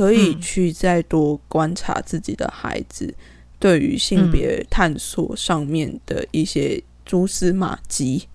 [0.00, 3.14] 可以去再多观察自己的孩子，
[3.58, 8.26] 对于性别探索上面的一些蛛丝马迹，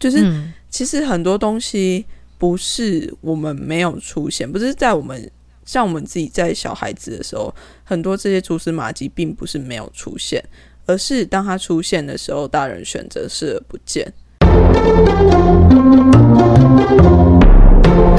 [0.00, 0.26] 就是
[0.68, 2.04] 其实很多东西
[2.36, 5.30] 不是我们没有出现，不是在我们
[5.64, 7.54] 像我们自己在小孩子的时候，
[7.84, 10.44] 很多这些蛛丝马迹并不是没有出现，
[10.84, 14.12] 而是当它出现的时候，大人选择视而不见。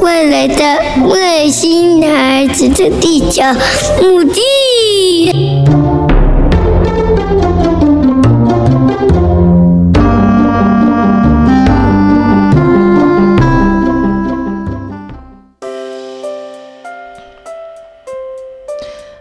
[0.02, 0.64] 未来的
[1.08, 3.42] 外星孩子的地球
[4.00, 4.40] 母地。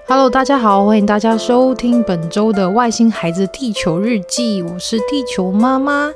[0.08, 6.14] Hello，大家好，欢迎大家收听本周的《外星孩子地球日记》，我是地球妈妈。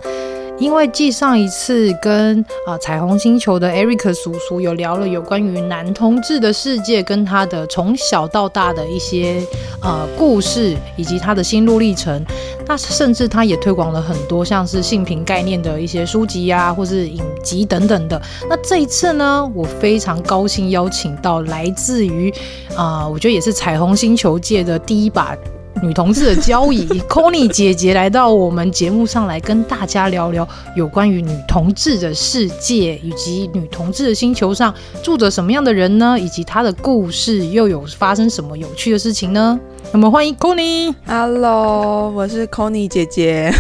[0.64, 9.46] 因为继上一次跟啊、彩虹星球的 Eric 叔叔有聊了有关于男同志的世界，跟他的从小到大的一些
[9.82, 12.26] 呃故事，以及他的心路历程。
[12.66, 18.22] 那甚至他也推广了很多像是性平概念的一些书籍啊，或是影集等等的。
[18.50, 22.34] 那这一次呢，我非常高兴邀请到来自于
[22.78, 25.38] 啊、我觉得也是彩虹星球界的第一把。
[25.84, 34.74] 女同志的交易， Connie 姐姐来到我们节目上来跟大家聊聊有关于女同志的世界，以及女同志的星球上
[35.04, 36.18] 住着什么样的人呢？
[36.18, 39.60] 以及她的故事又有发生什么有趣的事情呢？
[39.92, 40.96] 那么欢迎 Connie。
[41.06, 43.54] Hello，我是 Connie 姐姐。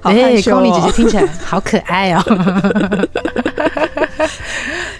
[0.00, 2.22] 哎、 欸、Connie 姐姐听起来好可爱哦。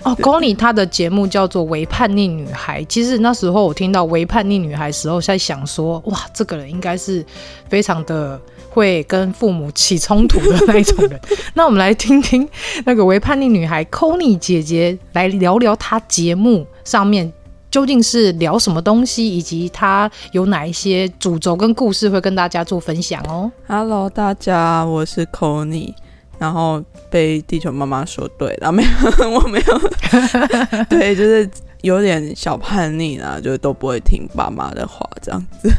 [0.03, 2.83] 哦，Connie 她的节目叫做《微叛逆女孩》。
[2.87, 7.25] 其实那时候我听到《微叛逆女孩》的时候，在想说，哇，这个人应该是
[7.69, 8.41] 非常的
[8.71, 11.21] 会跟父母起冲突的那一种人。
[11.55, 12.49] 那我们来听听
[12.85, 17.31] 那个《微叛逆女孩》Connie 姐姐来聊聊她节目上面
[17.71, 23.53] 究竟是聊什么东西，以及她有哪一些主轴跟故事会跟大家做分享哦。
[23.69, 25.95] Hello，大家，我是 Connie。
[26.39, 29.81] 然后被地球妈妈说对了，没有， 我没有
[30.89, 31.49] 对，就是
[31.83, 35.71] 有点小叛逆啦，就都不会听爸妈的话这样子。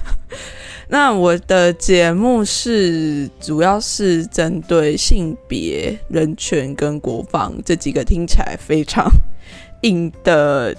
[0.89, 9.09] 那我的节目是主要是针对性别、人权跟国防这几个听起来非常
[9.83, 10.75] 硬的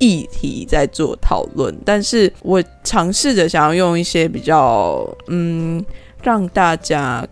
[0.00, 5.84] 议题在做讨论，但是我尝试着想要用一些比较嗯
[6.22, 7.24] 让大家。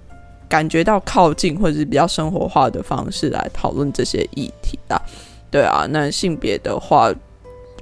[0.50, 5.00] 感觉到靠近或者是比较生活化的方式来讨论这些议题啊，
[5.48, 7.14] 对啊，那性别的话，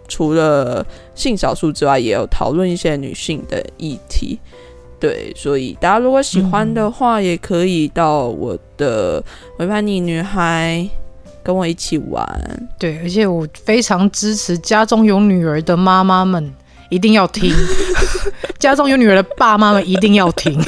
[0.06, 4.38] 除了性少数之外，也有讨论一些女性的议题，
[5.00, 9.24] 对，所以大家如果喜欢的话，也可以到我的
[9.58, 10.86] 微叛逆女孩
[11.42, 16.54] 跟我一起玩，对，而且我非常支持家中有女儿的妈妈们。
[16.88, 17.54] 一定要听，
[18.59, 20.59] 家中有女儿的爸妈们一定要听，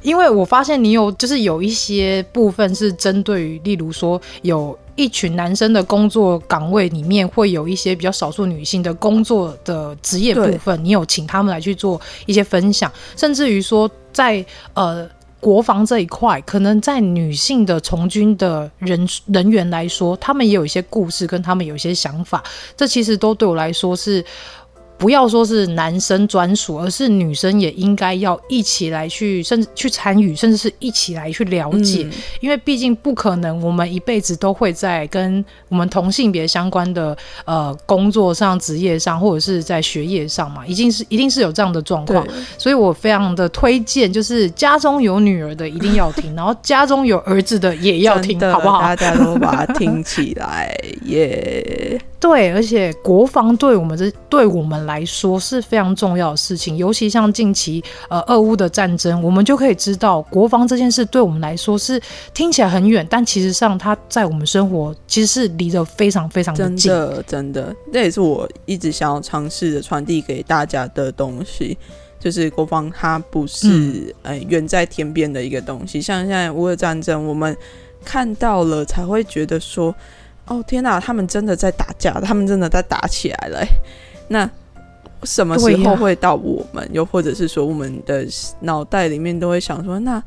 [0.00, 14.44] 因为我发现你有，就是有一些部分是针对于，例如说有一群男生的工作岗位里面会有一些比较少数女性的工作的职业部分，你有请他们来去做一些分享，甚至于说在
[14.74, 15.08] 呃
[15.40, 22.40] 国防这一块，可能在女性的从军的人人员来说，他们也有一些故事跟他们有一些想法，
[22.76, 24.24] 这其实都对我来说是。
[25.00, 32.02] 不要说是男生专属，而是女生也应该要一起来去，甚至去参与，甚至是一起来去了解。
[32.04, 37.16] 嗯、因为毕竟不可能，我们一辈子都会在跟我们同性别相关的
[37.46, 42.26] 呃工作上、职业上，或者是在学业上嘛，一定是一定是有这样的状况。
[42.58, 48.82] 所以我非常的推荐，就是家中有女儿的一定要听， 然后家中有儿子的也要听，好不好？
[48.82, 52.09] 大家都把它听起来，耶、yeah。
[52.20, 61.98] 对，而且国防对我们这对我们来说是非常重要的事情，尤其像近期呃俄乌的战争，我们就可以知道国防这件事对我们来说是
[62.34, 66.76] 听起来很远，但其实上它在我们生活其实是离得非常非常的近。
[66.76, 71.78] 真的，真的，这也是我一直想要尝试着传递给大家的东西，
[72.18, 77.56] 就是国防它不是、嗯、呃远在天边的一个东西，像现在乌俄战争，我们
[78.04, 79.94] 看到了才会觉得说。
[80.50, 83.68] 哦天哪，他们真的在打架，他们真的在打起来了、欸。
[84.28, 84.50] 那
[85.22, 86.86] 什么时候会到我们？
[86.92, 88.26] 又或者是说，我们的
[88.60, 90.22] 脑袋里面都会想说，那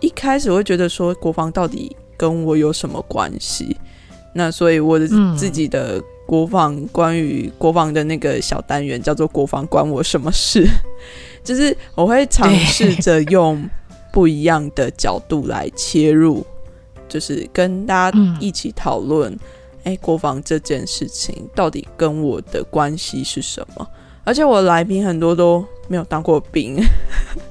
[0.00, 3.76] 一开始会觉得说，国防到底跟我有什么关系？
[4.34, 5.06] 那所以我的
[5.36, 10.66] 自己的国防，关于国防的那个小单元叫做“国防关我什么事”，
[11.44, 13.62] 就是我会尝试着用
[14.10, 16.44] 不一样的角度来切入，
[17.08, 19.36] 就是跟大家一起讨论，
[19.84, 23.86] 哎，国防这件事情到底跟我的关系是什么？
[24.24, 26.82] 而且我来宾很多都没有当过兵，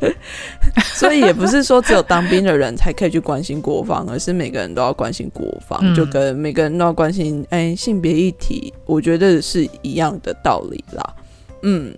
[0.95, 11.15] 所以也不是说只有当兵的人才可以去关心国防，而是每个人都要关心国防，嗯、就跟每个人都要关心哎性别议题，我觉得是一样的道理啦。
[11.61, 11.95] 嗯，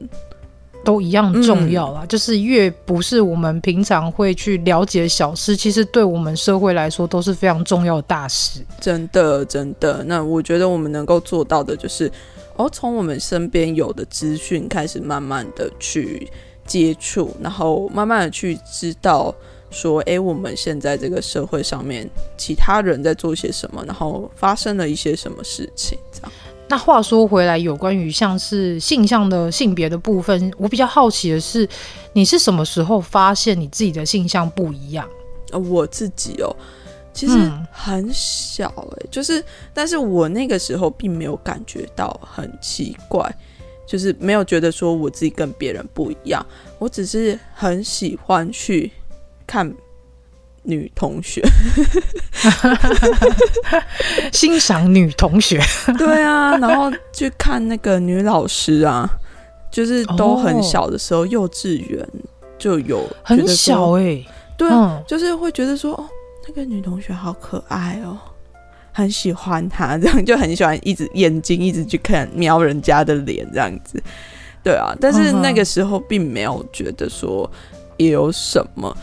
[0.85, 2.01] 都一样重要啦。
[2.03, 8.61] 嗯、就是越不是我们平常会去了解的小事，其实对我们社会来说都是非常重要的大事。
[8.79, 10.01] 真的，真的。
[10.05, 12.09] 那我觉得我们能够做到的就是。
[12.57, 16.25] 哦，从我们身边有的资讯开始，慢慢的去
[16.65, 19.35] 接触，然后慢慢的去知道，
[19.69, 26.31] 说，哎，我们现在这个社会上面，其他人在做些什么，然后发生了一些什么事情，这样。
[26.67, 31.67] 那话说回来，有关于像是性向的性别的部分，我比较好奇的是，
[32.13, 35.07] 你是什么时候发现你自己的性向不一样？
[35.51, 36.55] 呃，我自己哦。
[37.13, 37.37] 其实
[37.71, 39.41] 很小哎、欸，嗯、就是，
[39.73, 43.33] 但是我那个时候并没有感觉到很奇怪，
[43.87, 46.45] 就是没有觉得说我自己跟别人不一样，
[46.77, 48.91] 我只是很喜欢去
[49.47, 49.73] 看
[50.65, 51.41] 女同学，
[54.31, 55.61] 欣赏女同学，
[55.97, 59.09] 对啊，然后去看那个女老师啊，
[59.71, 62.07] 就是都很小的时候，幼稚园
[62.57, 64.27] 就有很小哎、欸，
[64.57, 66.05] 对，嗯、就是会觉得说哦。
[66.47, 68.15] 那个女同学好可爱哦，
[68.91, 73.99] 很喜欢她，这样就很喜欢，一直眼睛一直去看瞄人家的脸这样子，
[74.63, 74.95] 对啊。
[75.01, 77.49] 但是那个时候并没有觉得说
[77.97, 78.95] 有什么，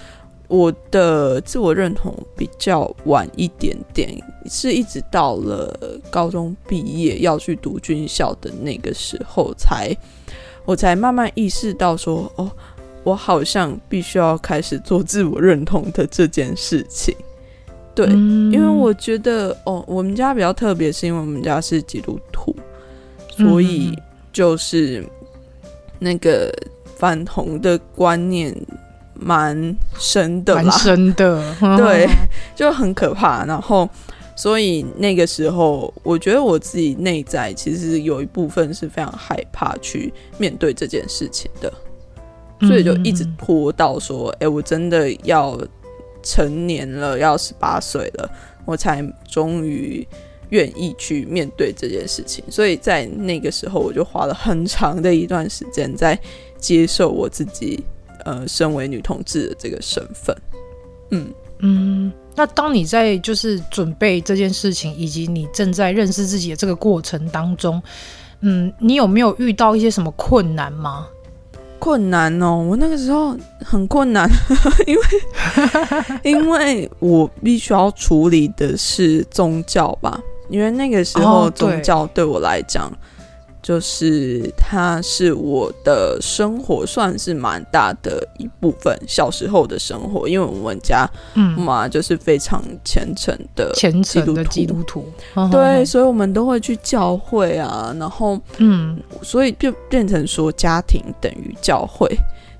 [0.53, 4.15] 我的自我认同比较晚一点点，
[4.51, 9.99] 是一直到了高中毕业要去读军校的那个时候才，才
[10.67, 12.53] 我才慢慢意识到说，哦，
[13.03, 17.17] 我好像必须要开始做自我认同的这件事情。
[17.95, 22.55] 对，因为我觉得哦，我们家比较特别，是因为我们家是基督徒，
[23.31, 23.99] 所以
[24.31, 25.03] 就是
[25.99, 26.53] 那个
[26.97, 28.55] 反同的观念
[29.23, 32.09] 蛮深的啦，蛮深的， 对，
[32.57, 33.45] 就很可怕。
[33.45, 33.89] 然后，
[34.37, 41.73] 所以那个时候，我觉得我自己内在其实有一部分是非常害怕去面对这件事情的，
[42.63, 45.59] 所以就一直拖到说，哎，我真的要。
[46.25, 48.31] 成年了，要十八岁了，
[48.65, 50.07] 我才终于
[50.51, 52.45] 愿意去面对这件事情。
[52.49, 56.17] 所以在那个时候，我就花了很长的一段时间在
[56.59, 57.83] 接受我自己，
[58.25, 60.37] 呃，身为女同志的这个身份。
[61.11, 67.81] 嗯嗯，那当你在就是准备这件事情，以及你正在认识自己的这个过程当中，
[68.41, 71.07] 嗯，你有没有遇到一些什么困难吗？
[71.79, 74.29] 困难哦，我那个时候很困难，
[74.87, 75.03] 因为
[76.23, 82.87] 因为我必须要处理的是宗教吧，因为那个时候宗教对我来讲。
[82.87, 82.97] 哦
[83.63, 88.93] 就是它是我的生活，算是蛮大的一部分。
[89.07, 91.09] 小时候的生活，因为我们家
[91.57, 95.07] 妈，就是非常虔诚的虔诚的基督徒，
[95.53, 97.95] 对，所以我们都会去教会啊。
[97.99, 102.09] 然后，嗯，所以就变成说，家庭等于教会。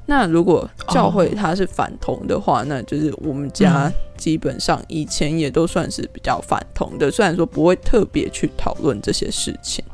[0.07, 7.11] 那如果教会它是反同的话，那就是我们家基本上以前也都算是比较反同的。
[7.11, 9.85] 虽然说不会特别去讨论这些事情。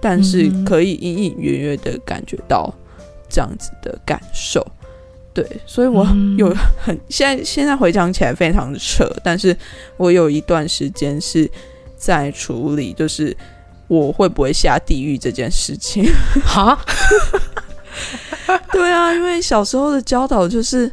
[0.00, 2.72] 但是可以隐隐约约的感觉到
[3.28, 4.64] 这样子的感受，
[5.34, 6.06] 对，所以我
[6.38, 9.56] 有很现在现在回想起来非常的扯，但是
[9.96, 11.50] 我有一段时间是
[11.96, 13.36] 在处理，就是
[13.88, 16.04] 我会不会下地狱这件事情。
[16.44, 16.78] 哈，
[18.72, 20.86] 对啊，因为小时候的教导就是，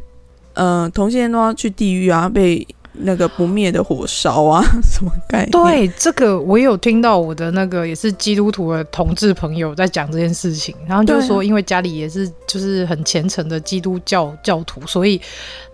[0.54, 2.66] 嗯、呃，同性恋都要去地狱啊，被。
[2.96, 5.50] 那个不灭的火烧啊， 什么概念？
[5.50, 15.20] 对，这个我有听到我的那个也是基督徒的同志朋友在讲这件事情，然后就是说，因为家里也是就是很虔诚的基督教教徒，所以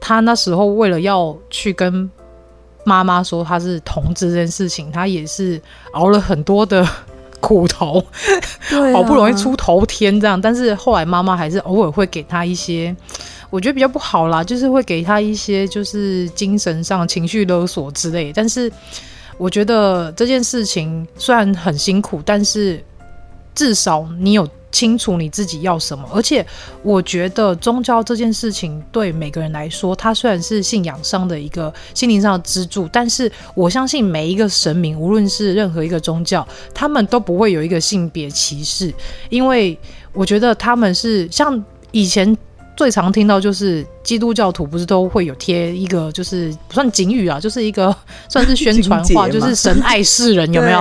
[0.00, 2.10] 他那时候为了要去跟
[2.84, 5.60] 妈妈说他是同志这件事情，他也是
[5.92, 6.86] 熬了很多的
[7.40, 12.94] 苦头，啊，好不容易出头天这样，但是后来妈妈还是偶尔会给他一些。
[13.50, 18.32] 我觉得比较不好啦，就是会给他一些就是精神上情绪勒索之类。
[18.32, 18.70] 但是
[19.36, 22.80] 我觉得这件事情虽然很辛苦，但是
[23.54, 24.46] 至少你有。
[24.72, 26.44] 清楚你自己要什么，而且
[26.82, 38.92] 我觉得宗教这件事情对每个人来说，它虽然是信仰上的一个心灵上的支柱，但是我相信每一个神明，无论是任何一个宗教，他们都不会有一个性别歧视，
[39.28, 39.78] 因为
[40.12, 42.36] 我觉得他们是像以前。
[42.80, 47.94] 最常听到就是基督教徒不是都会有贴一个，就是不算警语啊，就是一个
[48.26, 50.80] 算是宣传话， 就是神爱世人，有没有？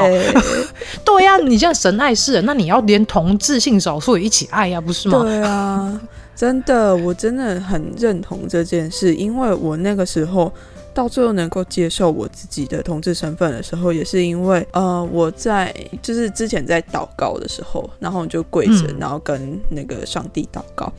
[1.03, 5.20] 对呀、 啊，你现在神爱世人，那你要连同志性少数也一起爱呀、啊，不是吗？
[5.24, 6.01] 对啊，
[6.38, 10.50] 真的，我真的很认同这件事，因为我那个时候
[10.94, 20.89] 到最后能够接受我自己的同志身份的时候，也是因为呃，我在就是之前在祷告的时候，然后就跪着，然后跟那个上帝祷告。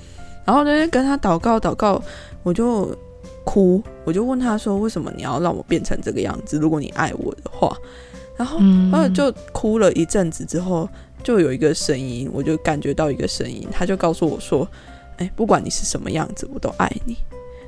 [0.51, 2.03] 然后呢，跟他祷告祷告，
[2.43, 2.93] 我就
[3.45, 6.59] 哭，我就问他说：“为什么你要让我变成这个样子？
[6.59, 7.73] 如果你爱我的话。”
[8.37, 8.59] 然后，
[8.91, 10.89] 然后就哭了一阵子之后，
[11.23, 14.67] 就有一个声音，我就感觉到一个声音，他就告诉我说
[15.19, 17.17] ：“哎，不管你是什么样子，我都爱你。”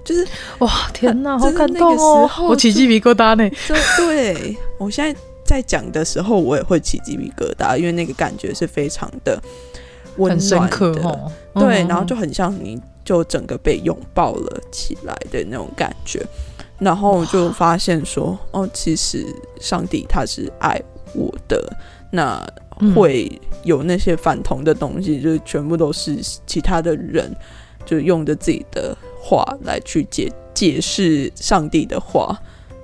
[0.04, 0.26] 就是
[0.58, 2.28] 哇，天哪，好感动哦！
[2.48, 3.48] 我起鸡皮疙瘩呢。
[3.96, 9.40] 对，我现在在讲的时候，我也会起鸡皮疙瘩，因为那个感觉是非常的。
[10.18, 16.24] 很深刻哦，对，然后就很像你就整个被拥抱了起来的那种感觉，
[16.78, 19.26] 然后就发现说，哦，其实
[19.60, 20.80] 上帝他是爱
[21.14, 21.76] 我的，
[22.10, 22.40] 那
[22.94, 27.34] 会有那些反同的东西，就全部都是其他的人
[27.84, 32.38] 就用着自己的话来去解解释上帝的话，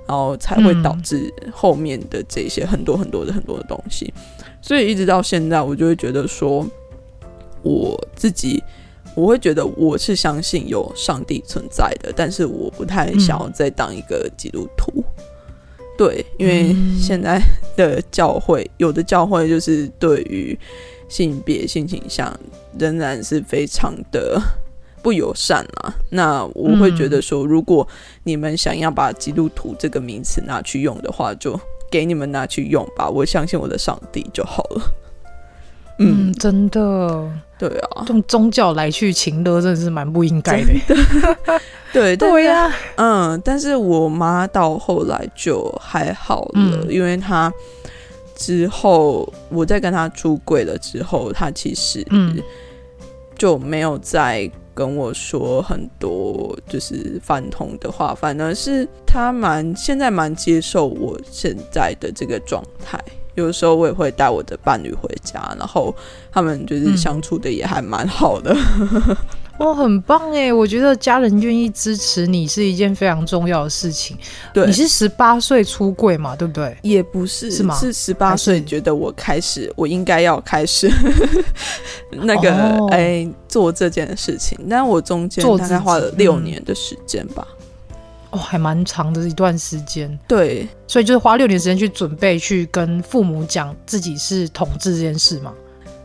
[0.05, 4.13] 然后才会导致后面的这些很多很多的很多的东西，
[4.61, 6.65] 所以一直到现在，我就会觉得说。
[7.61, 8.63] 我自己，
[9.15, 14.91] 我会觉得我是相信有上帝存在的，但是我不太想要再当一个基督徒。
[14.97, 17.41] 嗯、对，因为现在
[17.75, 20.57] 的教会，有的教会就是对于
[21.09, 22.33] 性别性倾向
[22.77, 24.41] 仍然是非常的
[25.01, 25.93] 不友善啊。
[26.09, 27.85] 那我会觉得说，如果
[28.23, 31.59] 你们想要把基督徒这个名词拿去用的话，就
[31.91, 33.09] 给你们拿去用吧。
[33.09, 34.93] 我相信我的上帝就好了。
[35.99, 37.29] 嗯，真的。
[37.57, 41.59] 对啊，用宗教来去情勒，真的是蛮不应该的。
[41.91, 47.51] 对对呀、啊，嗯，但是我妈到后来就还好了，嗯、因为她
[48.33, 52.05] 之后我在跟她出柜了之后，她其实
[53.37, 62.97] 就没有再跟我说很多就是反同的话，反而是她蛮现在蛮接受我现在的这个状态。
[63.39, 65.95] 有时候我也会带我的伴侣回家，然后
[66.31, 68.55] 他们就是相处的也还蛮好的。
[69.59, 70.53] 哦，很棒哎！
[70.53, 74.17] 我觉得家人愿意支持你是一件非常重要的事情。
[74.53, 76.33] 对，你是十八岁出柜嘛？
[76.33, 76.77] 对不对？
[76.81, 77.75] 也不是，是吗？
[77.77, 80.89] 是十八岁觉得我开始，我应该要开始
[82.09, 84.57] 那个哎、哦欸、做这件事情。
[84.69, 87.45] 但我中间大概花了六年的时间吧。
[88.31, 95.51] 哦，还蛮长的一段时间，对，所以就是花六年时间去准备，去跟父母讲自己是同志这件事嘛，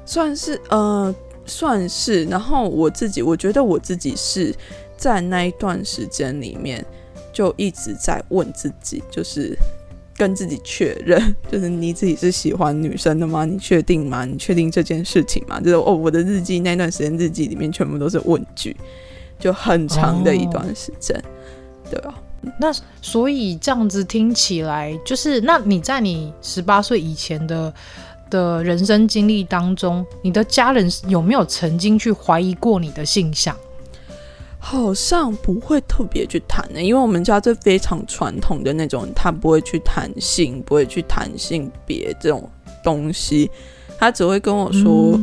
[0.07, 1.14] 算是呃，
[1.45, 2.25] 算是。
[2.25, 4.54] 然后我自己，我觉得我自己是
[4.97, 6.83] 在那一段时间里面，
[7.31, 9.54] 就一直在问自己，就是
[10.16, 13.45] 跟自己确认，就是你自己是喜欢女生的吗？
[13.45, 14.25] 你确定吗？
[14.25, 15.61] 你确定这件事情吗？
[15.61, 18.75] 就是哦，我的日记那段时间日记里面全部都是问句，
[19.38, 21.14] 就很长的一段时间。
[21.19, 21.34] 哦
[21.91, 22.14] 对啊，
[22.59, 22.73] 那
[23.03, 27.73] 所以这样子听起来，就是那你在你十八岁以前的
[28.31, 33.57] 的人生经历当中，你的家人有没有曾经去怀疑过你的性向？
[34.59, 42.49] 好像不会特别去谈的，因为我们家这非常传统的那种，他不会去谈性，不会去谈性别这种
[42.83, 43.50] 东西，
[43.99, 45.21] 他只会跟我说，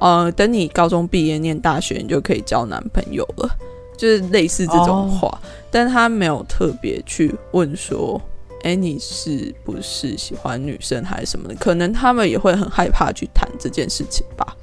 [0.00, 3.48] 嗯、呃，等你高中毕业念大学，你就可以交男朋友了。
[3.96, 5.38] 就是类似这种话，哦、
[5.70, 8.20] 但他没有特别去问说，
[8.62, 11.54] 哎、欸，你是不是喜欢女生还是什么的？
[11.56, 14.56] 可能他们也会很害怕去谈这件事情吧。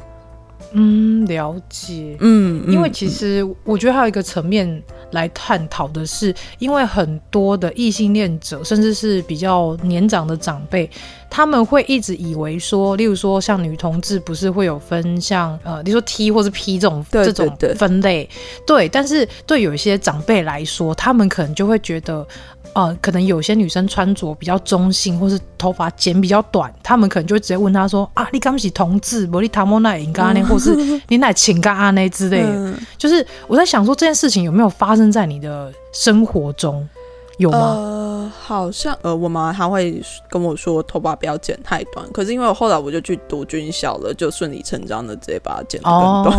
[0.73, 2.15] 嗯，了解。
[2.21, 4.81] 嗯，因为其实我觉得还有一个层面
[5.11, 10.89] 来探讨的是，因为很多的异性恋者，甚至是比较年长的长辈，
[11.29, 18.29] 他们会一直以为说，例如说像女同志不是会有分像呃，你说 T 或是 P 这种这种分类，
[18.65, 22.27] 对，但是对有一些长辈来说，他们可能就会觉得。
[22.73, 29.27] 呃，可能有些女生穿着比较中性，或是头发剪比较短，他们可能就会直接问她说：“啊，你敢不是同志？
[29.27, 30.73] 不，你塔莫奈应该呢，或是
[31.09, 32.47] 你乃情感啊那之类的。
[32.47, 36.85] 嗯”就是我在想说这件事情有没有发生在你的生活中，
[37.37, 37.57] 有吗？
[37.57, 46.37] 呃，好像呃，我妈她会跟我说头发不要剪太短，可是因为我后来我就去读军校了，就顺理成章的直接把它剪得更短。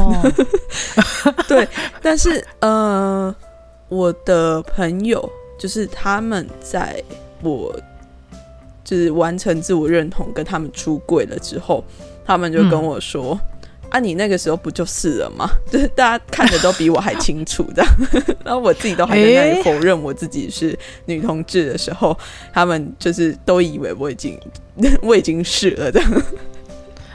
[1.25, 1.47] Oh.
[1.49, 1.67] 对，
[2.03, 3.35] 但是呃，
[3.89, 5.27] 我的朋友
[5.59, 7.03] 就是他们在
[7.41, 7.75] 我
[8.85, 11.83] 就是完成自我认同跟他们出柜了之后，
[12.27, 13.33] 他们就跟我说。
[13.33, 13.41] 嗯
[13.93, 15.49] 啊，你那个时候不就是了吗？
[15.71, 17.85] 就是大家看的都比我还清楚的，
[18.43, 22.19] 然后我自己都还在那里否认我自己是女同志的时候，欸、
[22.55, 24.41] 他们就是都以为我已经
[25.03, 26.01] 我已经是了的。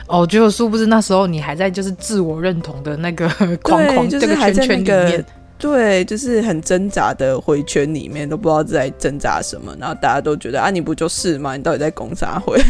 [0.05, 3.27] 哦，结果殊不知那时候你还在就是自我认同的那个
[3.61, 5.25] 框框，就是还在那个圈圈里面，
[5.57, 9.75] 对，就是很挣扎的回圈里面，都不知道在挣扎什么。
[9.79, 11.57] 然后大家都觉得啊，你不就是吗？
[11.57, 12.61] 你到底在攻啥回？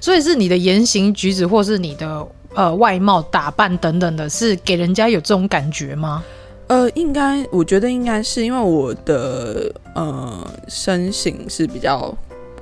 [0.00, 6.22] 所以是你的言行举止，或是你的呃外貌打扮等等的，是给人家有这种感觉吗？
[6.68, 12.14] 呃，应该，我觉得应该是因为我的呃身形是比较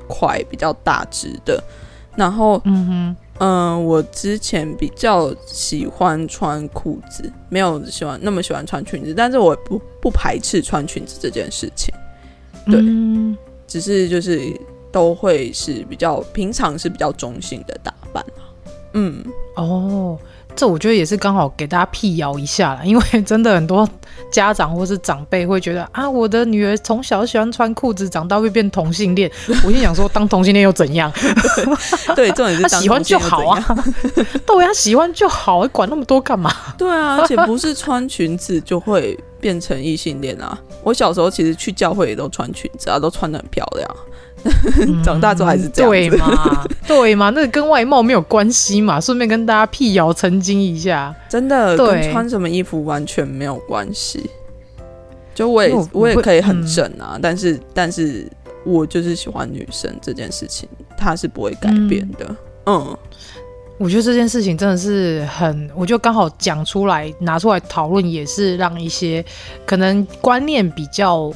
[0.06, 1.62] 快、比较大只的，
[2.14, 11.92] 然后嗯哼，嗯、呃，我之前比较喜欢穿裤子，没有喜欢那么喜欢穿裙子，但是我不不排斥穿裙子这件事情，
[12.66, 14.52] 对，嗯、只是就是。
[14.96, 18.24] 都会是比较平常，是比较中性的打扮。
[18.94, 19.22] 嗯，
[19.54, 20.18] 哦，
[20.54, 23.86] 这我觉得也是刚好给大家辟谣一下啦， 因为真的很多
[24.32, 29.30] 家长或是长辈会觉得啊，我的女儿从小喜欢穿裤子，长大会变同性恋。
[29.62, 31.12] 我心想说，当同性恋又怎样？
[32.16, 33.76] 对，重点是他喜欢就好啊，
[34.46, 36.50] 对呀，喜欢就好，管那么多干嘛？
[36.78, 40.58] 对啊，而且不是穿裙子就会变成异性恋啊。
[40.82, 43.96] 我小时候其实去教会也都穿裙子啊，都穿的很漂亮。
[45.04, 46.66] 长大之后还是这样、嗯、对嘛？
[46.86, 47.30] 对嘛？
[47.30, 49.00] 那个跟外貌没有关系嘛？
[49.00, 54.30] 顺便跟大家辟谣澄清一下，真的对跟穿什么衣服完全没有关系。
[55.34, 58.26] 就我也我，我也可以很正啊，嗯、但是但是
[58.64, 62.26] 我就是喜欢女生这件事情，它是不会改变的。
[62.64, 62.98] 嗯，嗯
[63.78, 69.24] 我觉得这件事情真的是很，我就刚好讲出来拿出来讨论，也是让一些
[69.66, 71.32] 可能观念比较。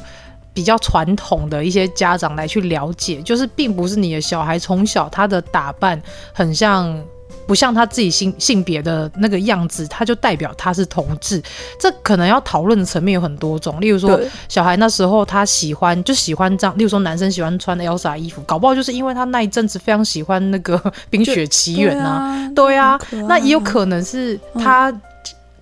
[0.53, 6.01] 比较传统的一些家长来去了解，就是并不是你的小孩从小他的打扮
[6.33, 7.01] 很像，
[7.47, 11.41] 不像他自己性性别的那个样子，他就代表他是同志。
[11.79, 20.77] 这可能要讨论的层面有很多种，例如说小孩那时候他喜欢就喜欢这样，例如说男生喜欢穿 Elsa 衣服，搞不好就是因为他那一阵子非常喜欢那个
[21.09, 24.93] 《冰雪奇缘》啊，对啊，对啊，那也有可能是他。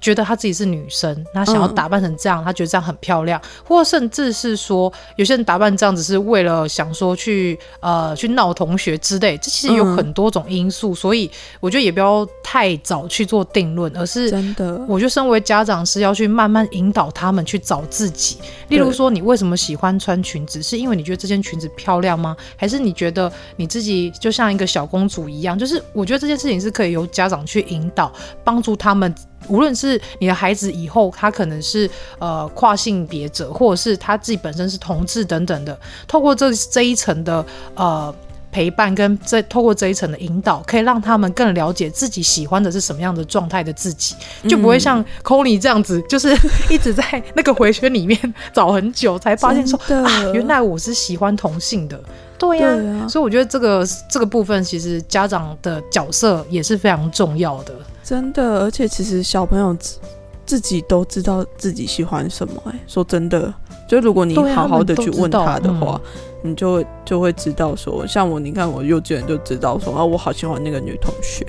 [0.00, 11.30] 觉得她自己是女生，她想要打扮成这样，她、嗯、觉得这样很漂亮，或甚至是说，有些人打扮这样子是为了想说去呃去闹同学之类，这其实有很多种因素，嗯、所以
[11.61, 18.38] 我觉得也不要太早去做定论，而是真的，我觉得身为家长是要去慢慢引导他们去找自己。
[18.68, 20.62] 例如说，你为什么喜欢穿裙子？
[20.62, 22.37] 是因为你觉得这件裙子漂亮吗？
[22.56, 25.58] 还是你觉得你自己就像一个小公主一样？
[25.58, 28.12] 就是我觉得这件事情是可以由家长去引导，
[28.44, 29.14] 帮助他们。
[29.46, 38.14] 无论是你的孩子以后他可能是呃跨性别者，或者是他自己本身是同志等等的，透过这这一层的呃
[38.50, 44.14] 陪伴跟这透过这一层的引导，可以让他们更了解自己喜欢的是什么样的状态的自己，
[44.48, 46.37] 就不会像 Connie 这样子，就是
[46.70, 48.18] 一直在那个回圈里面
[48.52, 52.00] 找很久，才发现说啊，原来我是喜欢同性的。
[52.38, 57.74] 对呀、啊，啊、所以我觉得这个这个部分其实家长的角色也是非常重要的。
[58.04, 59.98] 真的，而且其实小朋友自
[60.46, 62.70] 自己都知道自己喜欢什么、欸。
[62.70, 63.52] 哎，说真的，
[63.88, 66.11] 就如果你好好的去问他的话，嗯、
[66.42, 71.44] 你就会就会知道说，像我，你看我幼稚园就知道说啊，我好喜欢那个女同学。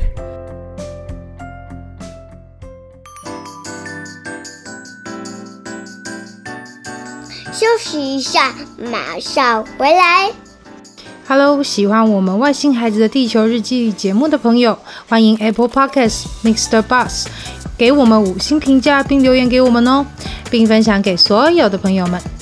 [7.54, 8.56] 休息一下，
[8.92, 10.32] 马上回来。
[11.28, 16.82] Hello，喜欢我们外星孩子的地球日记节目的朋友，欢迎 Apple Podcasts Mr.
[16.82, 17.28] Bus
[17.78, 20.06] 给我们五星评价并留言给我们哦，
[20.50, 22.20] 并分享给所有的朋友们。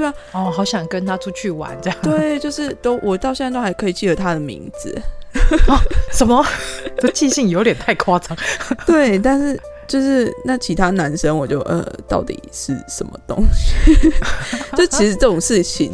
[0.00, 1.98] 对啊，哦，好想跟他出去玩，这样。
[2.02, 4.98] 对，就是都，我到现在都还可以记得他的名字。
[5.68, 5.76] 哦，
[6.10, 6.42] 什么？
[6.98, 8.34] 这记性有点太夸张。
[8.86, 13.92] 对，但是就是那其他男生，我就呃，到底是什么东西？
[14.74, 15.92] 就其实这种事情，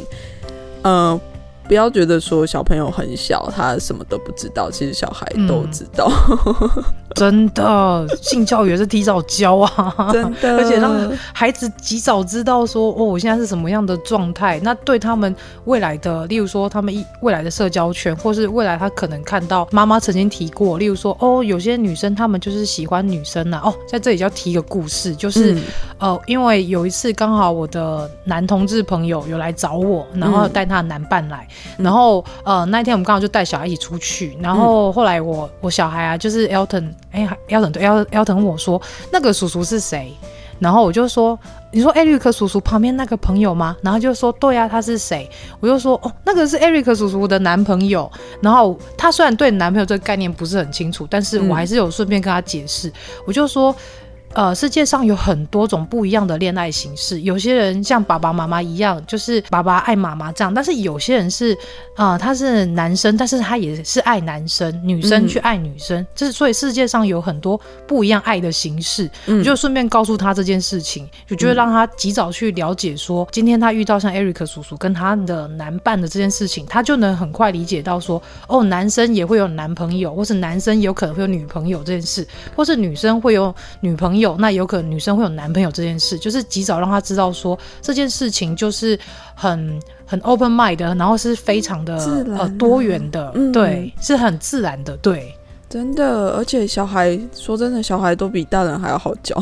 [0.82, 1.20] 呃。
[1.68, 4.70] 不要觉得说小朋友很小，他什么都不知道。
[4.70, 6.10] 其实小孩都知道，
[6.46, 14.60] 嗯、真的性教育也是提早教啊，真的，而且让孩子及早知道说哦，我现在是什么样的状态。
[14.62, 23.70] 那对他们未来的，例如说他们一未来的社交圈，或是未来他可能看到妈妈曾经提过，例如说哦，有些女生她们就是喜欢女生呐、啊。
[23.70, 25.62] 哦，在这里就要提一个故事，就是、嗯、
[25.98, 31.46] 呃，因为有一次刚好我的男同志朋友有来找我，然后带他的男伴来。
[31.78, 38.80] 然后呃，那一天我们刚好就带小孩一起出去，然后后来我我小孩啊，就是 Elton，哎，Elton 对，El Elton 问我说
[39.12, 40.12] 那个叔叔是谁？
[40.58, 41.38] 然后我就说，
[41.70, 43.76] 你说艾瑞克叔叔旁边那个朋友吗？
[43.82, 45.28] 然后就说对啊，他是谁？
[45.60, 48.10] 我就说哦，那个是艾瑞克叔叔的男朋友。
[48.40, 52.90] 然后他虽然对男朋友这个概念不是很清楚，但是我还是有顺便跟他解释，
[53.26, 53.74] 我就说。
[54.36, 57.22] 呃，世界上有很多种不一样的恋爱形式。
[57.22, 60.52] 有些人像爸爸妈妈一样，就是爸爸爱妈妈这样。
[60.52, 61.56] 但是有些人是，
[61.96, 66.06] 呃，他是男生，但是他也是爱男生，女生去爱女生。
[66.14, 69.10] 这、嗯、是所以世界上有很多不一样爱的形式。
[69.24, 84.25] 嗯、我就顺便告诉他这件事情，就觉得让他及早去了解说，说今天他遇到像 Eric 叔叔跟他的男伴的这件事情，他就能很快理解到说，哦，男生也会有男朋友，或是男生有可能会有女朋友这件事，或是女生会有女朋友。
[84.38, 88.98] 那有可能女生会有男朋友这件事，就是及早让他知道说这件事情就是
[89.34, 91.94] 很很 open mind 的，然后是非常的
[92.38, 95.34] 呃多元的，嗯、对，是很自然的，对，
[95.68, 99.36] 真的，而且小孩说真的，小孩都比大人还要好教，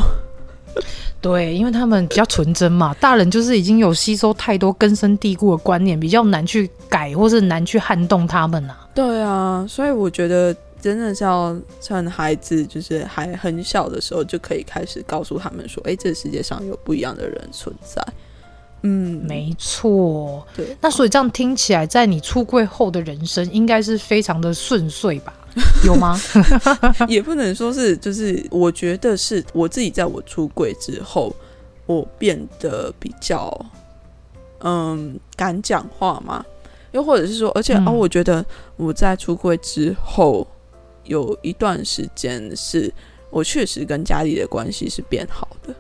[1.23, 8.88] 对，因为他们比较纯真嘛，大人就是已经有吸收太多根深蒂固的观念，比较难去改或是难去撼动他们啊。
[8.94, 10.55] 对啊，所以我觉得。
[10.85, 18.05] 真的是要趁孩子就是还很小的时候，就可以开始告诉他们说：“哎、欸，这个世界上有不一样的人存在。”
[18.87, 20.47] 嗯，没错。
[20.55, 25.33] 对，那所以这样听起来，在你出柜后的人生应该是非常的顺遂吧？
[25.87, 26.20] 有吗？
[27.09, 31.35] 也不能说是，就是我觉得是我自己在我出柜之后，
[31.87, 33.59] 我变得比较
[34.61, 36.44] 嗯敢讲话嘛，
[36.92, 38.44] 又或者是说，而且、嗯、哦，我觉得
[38.77, 40.47] 我在出柜之后。
[41.05, 42.93] 有一段时间是
[43.31, 45.75] 我确实跟家里的关系是变好的，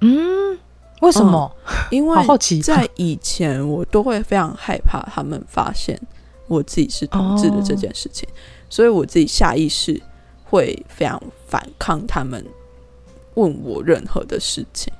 [0.00, 0.58] 嗯，
[1.00, 1.50] 为什么？
[1.66, 2.16] 嗯、因为
[2.62, 6.00] 在以前我都会非常害怕他们发现
[6.46, 8.34] 我自己是同志的这件事情，哦、
[8.68, 10.00] 所以我自己下意识
[10.44, 12.44] 会非常反抗他们
[13.34, 14.92] 问我任何的事情，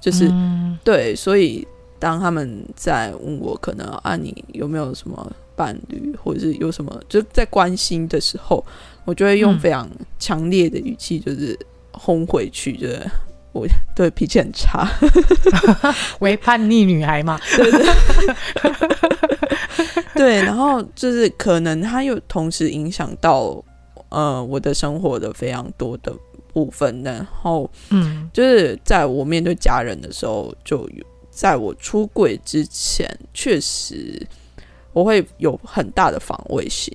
[0.00, 1.66] 就是、嗯、对，所以
[1.98, 5.32] 当他们在问我可能啊，你有没有什么？
[5.58, 8.64] 伴侣或者是有什么就在关心的时候，
[9.04, 11.58] 我就会用非常强烈的语气，就是
[11.90, 13.04] 轰回去，就是
[13.50, 13.66] 我
[13.96, 14.88] 对脾气很差，
[16.20, 17.82] 为叛逆女孩嘛，对 对，
[20.14, 23.60] 对，然后就是可能他又同时影响到
[24.10, 26.14] 呃我的生活的非常多的
[26.52, 34.24] 部分，然后嗯，就是在我面对家人的时候，就有在我出轨之前，确实。
[34.92, 36.92] 我会有很大的防卫心，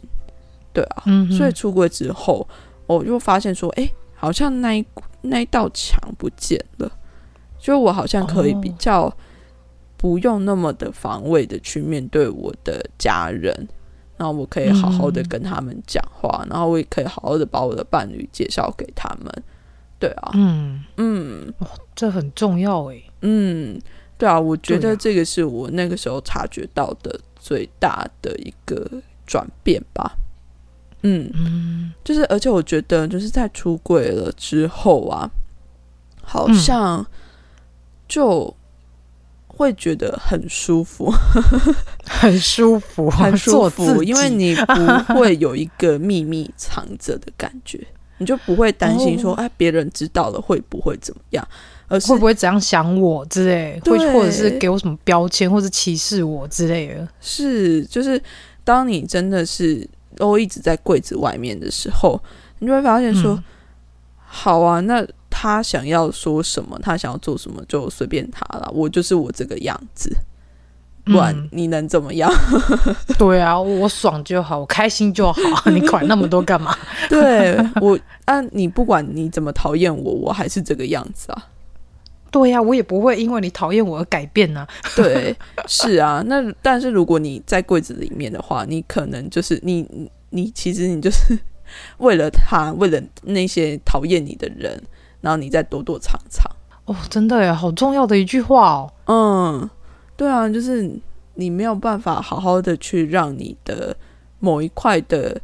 [0.74, 2.48] 对啊，嗯、所以出柜之后，
[2.88, 4.86] 我就发现说，哎、欸，好像那一
[5.22, 6.92] 那一道墙不见了，
[7.60, 9.16] 就我好像可以比较
[9.96, 13.56] 不用那么的防卫的去面对我的家人，
[14.18, 19.32] 然后我可以好好的跟他们讲话，嗯、然后我也可以好好的把我的伴侣介绍给他们，
[20.00, 20.84] 对啊，嗯。
[20.98, 23.80] 嗯，哦，这很重要哎，嗯，
[24.24, 27.20] 对啊，我觉得这个是我那个时候察觉到的。
[27.46, 28.90] 最大的一个
[29.28, 30.16] 转变吧，
[31.02, 35.30] 嗯，嗯，就是而且我觉得就是在出柜了之后啊，
[36.22, 37.06] 好像
[38.08, 38.56] 就
[39.46, 41.14] 会觉得很舒服，
[42.08, 47.86] 很舒服， 很舒服，因为你不会有一个秘密藏着的感觉，
[48.20, 51.46] 你就不会担心说， 哎，别人知道了会不会怎么样。
[51.94, 57.08] 而是会不会怎样想我之类，对会或者是给我什么标签，或者歧视我之类的。
[57.22, 58.20] 是，就是
[58.64, 62.20] 当你真的是都一直在柜子外面的时候，
[62.58, 63.44] 你就会发现说，嗯、
[64.26, 68.72] 好啊，那他想要说什么，他想要做什么，就随便他了。
[68.74, 70.12] 我就是我这个样子，
[71.06, 72.32] 不然你能怎么样？
[72.88, 76.76] 嗯、 对啊，我爽就好，我开心就好， 你管那么多干嘛？
[77.08, 81.50] 对我啊，你不管你怎么讨厌我，我还是这个样子啊。
[82.34, 84.68] 对呀、啊，我也不会因为你讨厌我而改变呢、啊。
[84.98, 85.36] 对，
[85.68, 86.24] 是啊。
[86.26, 89.88] 那但是如果你在柜子里面的话，你可能就是你
[90.32, 91.38] 你其实你就是
[92.00, 94.82] 为了他，为了那些讨厌你的人，
[95.22, 96.52] 然后你再躲躲藏藏。
[96.86, 98.94] 哦，真的耶，好重要的一句话哦。
[99.06, 99.70] 嗯，
[100.18, 100.90] 对啊，就是
[101.36, 103.96] 你没有办法好好的去让你的
[104.40, 105.40] 某一块的，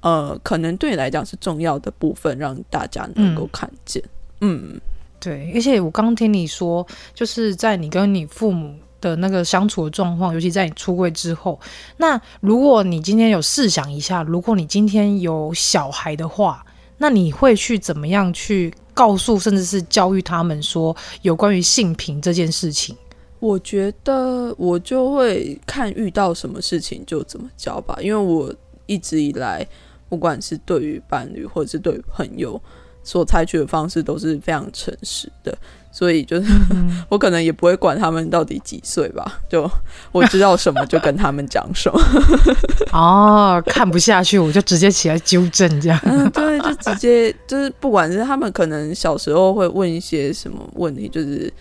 [0.00, 4.02] 呃，可能对你来讲是重要的部分，让大家能够看见。
[4.40, 4.80] 嗯，嗯
[5.24, 11.58] 对，而且我刚听你说，就是在你跟你父母的那个相处的状况，尤其在你出柜之后，
[11.96, 16.62] 那如果你今天有试想一下，如果你今天有小孩的话，
[16.98, 22.94] 那你会去怎么样去告诉，甚至是教育他们说有关于性平这件事情？
[23.40, 29.66] 我觉得我就会看遇到什么事情就怎么教吧，因为我一直以来，
[30.08, 32.60] 不管是对于伴侣或者是对于朋友，
[33.04, 35.56] 所采取的方式都是非常诚实的。
[35.92, 39.70] 所以就是、嗯、 我可能也不会管他们到底几岁吧，就
[40.10, 42.00] 我知道什么就跟他们讲什么。
[42.90, 46.00] 哦，看不下去我就直接起来纠正这样。
[46.02, 51.52] 嗯，对，就直接就是不管是他们可能小时候会问一些什么问题，就是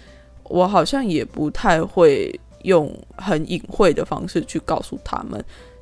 [0.45, 5.39] 我好像也不太会用很隐晦的方式去告诉他们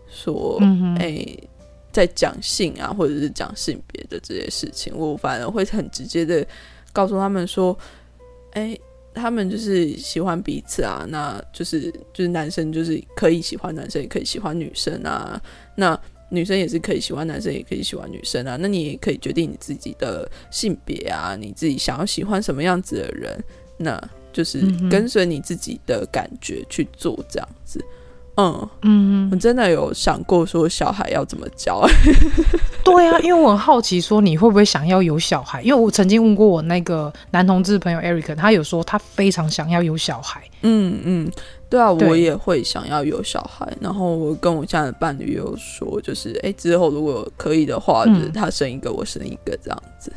[0.10, 0.62] 说，
[1.00, 1.26] 哎、
[1.92, 6.46] 在讲性啊或者是讲性别的这些事情，我反而会很直接的
[6.92, 7.78] 告诉他们说。
[8.54, 8.78] 哎、
[9.14, 15.42] 他们就是喜欢彼此啊，那就是就是男生就是可以喜欢男生，也可以喜欢女生啊。
[15.74, 18.58] 那女生也是可以喜欢男生，也可以喜欢女生啊。
[18.60, 23.42] 那你也可以决定你自己的性别啊，你自己想要喜欢什么样子的人，
[23.78, 23.98] 那
[24.34, 27.82] 就是跟随你自己的感觉去做这样子。
[28.36, 31.86] 嗯嗯，我真的有想过说小孩要怎么教。
[32.84, 35.62] 对啊，因为我很好奇说你会不会想要有小孩？
[35.62, 40.42] 因为我曾经问过我那个男同志朋友 Eric，他有说他非常想要有小孩。
[40.62, 41.32] 嗯嗯，
[41.70, 43.68] 对啊，我也会想要有小孩。
[43.80, 50.12] 然后我跟我现在的伴侣有说，就是哎，之后如果可以的话，就是他生一个，我生一个这样子。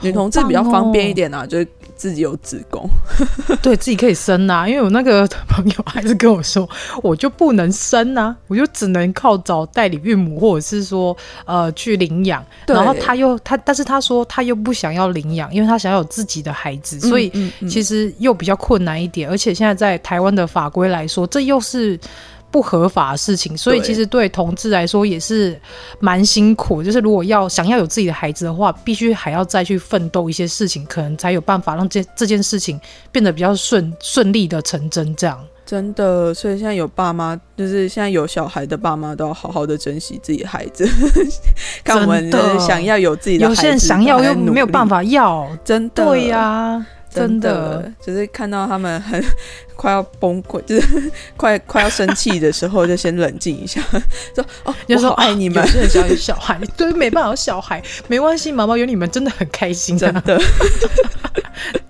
[0.00, 2.88] 女同志比较方便一点啊，就是自己有子宫，
[3.62, 4.68] 对自己可以生啊。
[4.68, 6.68] 因为我那个朋友还是跟我说，
[7.02, 12.44] 我就不能生啊，我就只能靠找代理孕母，或者是说呃去领养。
[12.66, 17.30] 然后他又他，但是他说他又不想要领养，因为他想要有自己的孩子，所以
[17.68, 19.28] 其实又比较困难一点。
[19.28, 21.98] 而且现在在台湾的法规来说，这又是。
[22.54, 25.60] 不合法的事情，所以其实对同志来说也是
[25.98, 26.84] 蛮辛苦。
[26.84, 35.12] 就是如果要想要有自己的孩子的话，必须还要再去奋斗一些事情，可能才有办法让这这件事情变得比较顺顺利的成真。
[35.16, 35.36] 这样
[35.66, 40.88] 真的，所以现在有爸妈，就是现在有小孩的爸妈都要好好的珍惜自己的孩子。
[41.82, 46.86] 看我们想要有自己的孩子，有些人想要又没有办法要，真的对呀、啊。
[47.14, 49.22] 真的，真的，就是看到他们很
[49.76, 53.80] 快要崩溃，就是快快要生气的时候，就先冷静一下，
[54.34, 60.40] 说哦， 就说爱你们，有些想有小孩， 对，没办法有小孩，没关系，毛毛有你们真的很开心，真的，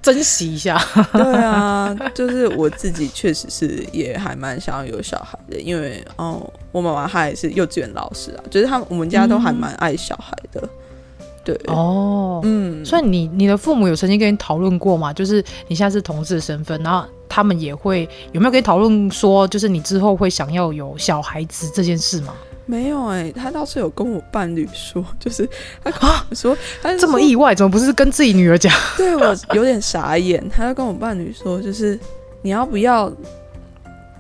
[0.03, 0.79] 珍惜一下。
[1.13, 10.61] 对啊，就是我自己确实是也还蛮想要有小孩的，因为哦，我妈妈她也是幼稚园老师啊，就是他们我们家都还蛮爱小孩的。
[10.63, 10.69] 嗯
[11.45, 15.13] 对哦，嗯，所以你你的父母有曾经跟你讨论过吗？
[15.13, 22.35] 就是你现在是同志的身份，然后他们也会有没有跟你讨论说，就是你之后会想要有小孩子这件事吗？
[22.67, 25.47] 没有哎、欸，他倒是有跟我伴侣说， 就是
[25.83, 28.73] 他啊说，他说这么意外，怎么不是跟自己女儿讲？
[28.97, 32.01] 对我有点傻眼，他就跟我伴侣说，就是
[32.41, 33.13] 你要不要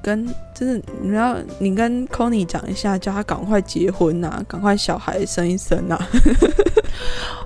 [0.05, 6.09] 跟，就是你要你跟 Connie 讲一下，叫他赶快结婚呐、啊，赶快小孩生一生呐、啊。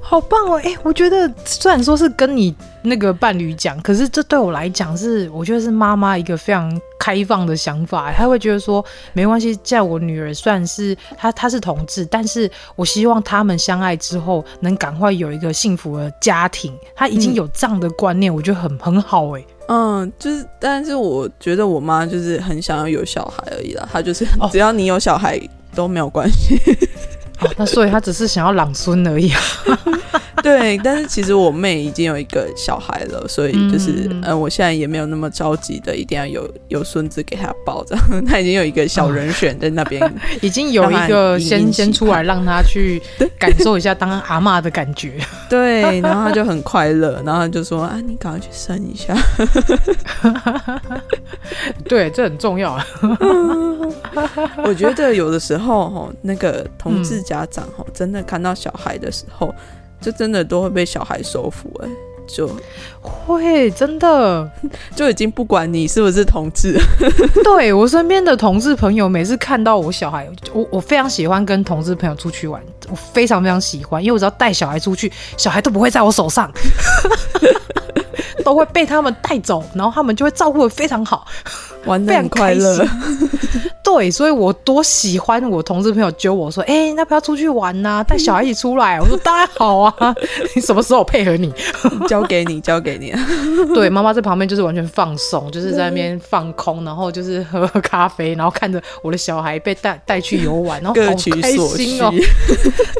[0.02, 0.56] 好棒哦！
[0.64, 8.10] 哎、欸，我觉得虽然说是跟你那个伴侣讲，可是这对我来讲是，我觉得是妈妈一个非常开放的想法。
[8.10, 16.74] 她会觉得说，没关系，在我女儿算是她，她是同志，但是我希望他们相爱之后能赶快有一个幸福的家庭。
[16.96, 19.44] 她已经有这样的观念，嗯、我觉得很很好哎。
[19.68, 23.88] 嗯，就是，但是我觉得我妈就是很想要有小孩而已啦。
[23.92, 26.58] 她就是只要你有小孩、哦、都没有关系。
[27.40, 29.32] 哦，那所以他只是想要朗孙而已。
[30.40, 37.96] 对，但是其实我妹已经有一个小孩了，所以就是嗯，嗯，我现在也没有那么着急的，一定要有有孙子给他抱着。
[38.24, 40.00] 他已经有一个小人选在那边，
[40.40, 43.02] 已经有一个先先出来让他去
[43.36, 45.14] 感受一下当阿妈的感觉。
[45.50, 49.12] 对，然后他就很快乐，然后他就说啊，你赶快去生一下。
[51.88, 52.86] 对，这很重要啊。
[54.64, 59.54] 我觉得有的时候哈，那个同志家长哈，真的看到小孩的时候。
[60.00, 61.92] 就真的都会被小孩收服哎、欸，
[62.28, 62.48] 就
[63.26, 64.48] 会真的
[64.94, 66.78] 就已经不管你是不是同志。
[67.42, 76.48] 对，我身边的同志朋友，每次看到我小孩，我我非常喜欢跟同志朋友出去玩，我非常非常喜欢，因为我只要带小孩出去，小孩都不会在我手上。
[78.44, 81.26] 都会被他们带走，然后他们就会照顾的非常好。
[81.84, 82.86] 玩的很快乐，
[83.82, 88.04] 对，所以我多喜欢我同事朋友揪我说：“哎、欸，要不要出去玩呐、啊？
[88.04, 89.94] 带小孩一起出来。”我说：“当然好啊，
[90.54, 91.52] 你什么时候配合你？
[92.06, 93.14] 交给你，交给你。”
[93.74, 102.12] 对，妈妈在旁边就是完全放松，就是在那边放空，然后就是喝喝咖啡，然后看着我的小孩被带带去游玩，然后好开心哦，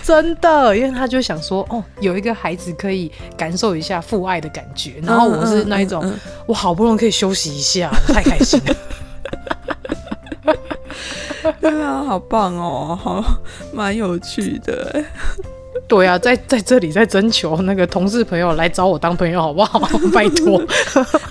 [0.05, 8.68] 真的，因为他就想说：“哦，有一个孩子可以感受一下父爱的感觉。”然后我是那一种，嗯嗯嗯、我好不容易可以休息一下，太开心了。
[11.61, 13.25] 对啊，好棒哦，好，
[13.73, 15.05] 蛮有趣的。
[15.87, 19.79] 对啊，在在这里在征求那个同事朋友来找我当朋友，好不好？
[20.13, 20.63] 拜托，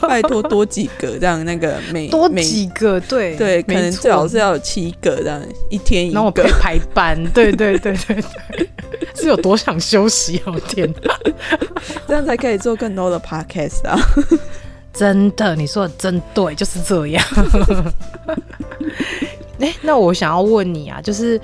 [0.02, 7.22] 拜托多几个，这样那个每多几个，对对，可能最好是要有七个这样，一天一个，然后我可以排班。
[7.34, 8.70] 对对对对对，
[9.14, 11.16] 是有多想休息哦，天哪，
[12.08, 14.00] 这样才可以做更多的 podcast 啊。
[14.98, 17.24] 真的，你说的真对，就是这样。
[19.60, 21.40] 哎、欸，那我想要问你啊，就是，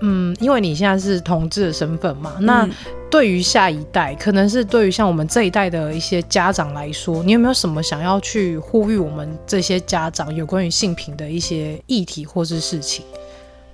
[0.00, 2.68] 嗯，因为你现在是同志的身份嘛，嗯、那
[3.10, 13.04] 对于下一代，可能是对于像我们这一代的一些家长来说，你有没有什么想要去呼吁我们这些家长有关于性平的一些议题或是事情？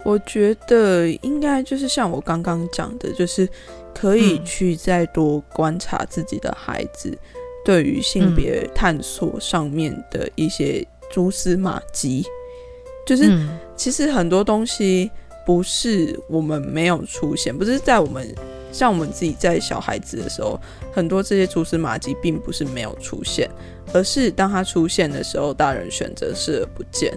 [0.03, 3.49] 我觉得应该就是像我刚刚讲的，就是
[3.95, 7.11] 可以去再多观察自己的孩子。
[7.11, 15.11] 嗯对于性别探索上面的一些蛛丝马迹，嗯、就是其实很多东西
[15.47, 18.35] 不是我们没有出现，不是在我们
[18.71, 20.61] 像我们自己在小孩子的时候，
[20.93, 23.49] 很多这些蛛丝马迹并不是没有出现，
[23.93, 27.17] 而是当它出现的时候，大人选择视而不见，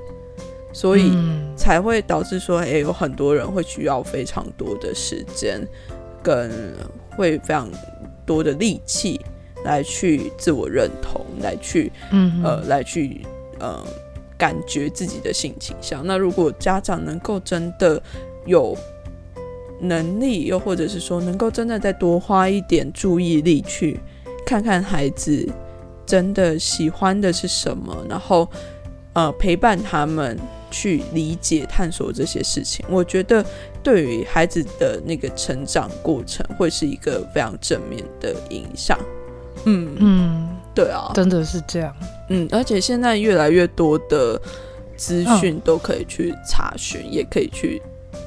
[0.72, 1.12] 所以
[1.56, 5.60] 才会导致说，诶，有很多人会需要非常多的时间，
[6.22, 6.52] 跟
[7.18, 7.70] 会非常
[8.26, 9.20] 多的力气。
[9.63, 13.26] 来去自我认同，来去，嗯，呃，来去，
[13.60, 13.84] 呃，
[14.38, 16.06] 感觉自己的性倾向。
[16.06, 18.02] 那如果家长能够真的
[18.46, 18.78] 有
[19.80, 24.00] 能力，又或者是说能够真的再多花一点注意力去
[24.46, 25.48] 看看孩子
[26.06, 28.48] 真的喜欢的是什么，然后
[29.13, 30.38] 呃陪伴他们
[30.72, 33.46] 去理解、探索这些事情，我觉得
[33.84, 38.98] 对于孩子的那个成长过程会是一个非常正面的影响。
[39.67, 41.93] 嗯嗯，对啊，真的是这样。
[42.30, 44.41] 嗯，而且现在越来越多的
[44.95, 47.82] 资讯都可以去查询，哦、也可以去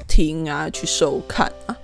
[0.06, 1.76] 听啊，去收看啊。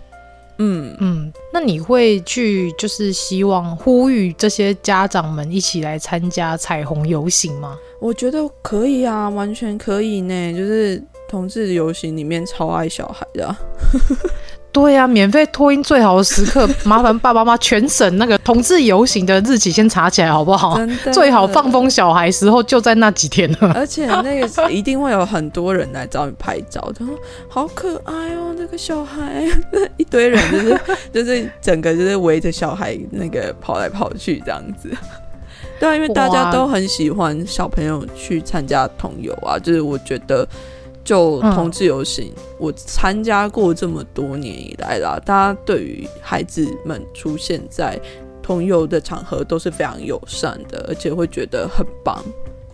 [0.59, 7.77] 嗯嗯，那你会去就是希望呼吁这些家长们一起来参加彩虹游行吗？
[8.01, 10.53] 我觉得可以啊，完全可以呢。
[10.55, 13.59] 就是同志游行里面超爱小孩的、啊。
[14.77, 20.79] 对呀、啊，免费托婴最好的时刻， 麻烦爸爸妈妈全省那个同志游行的日期先查起来好不好？
[21.15, 23.73] 最好放风小孩时候就在那几天了。
[23.75, 27.15] 而且那个一定会有很多人来找你拍照，他说
[27.49, 29.47] 好可爱哦，那个小孩，
[29.97, 34.91] 一堆人就是 就是整个就是围着小孩那个跑来跑去这样子。
[35.81, 40.47] 对啊，因为大家都很喜欢小朋友去参加同游啊，就是我觉得。
[41.07, 47.99] 就同志游行，嗯、我参加过这么多年以来啦，大家对于孩子们出现在
[48.43, 52.21] 同游的场合都是非常友善的，而且会觉得很棒，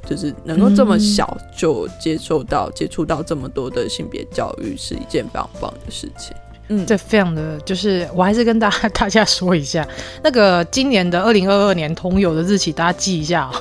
[0.06, 6.34] 就是能够这么小就接受到、嗯、接触到这么多的性别教育，是一件非常棒的事情。
[6.74, 9.86] 嗯，这非常的就是，我还是跟大家大家说一下，
[10.24, 13.52] 那个今年的二零二二年同游的日期，大家记一下哦。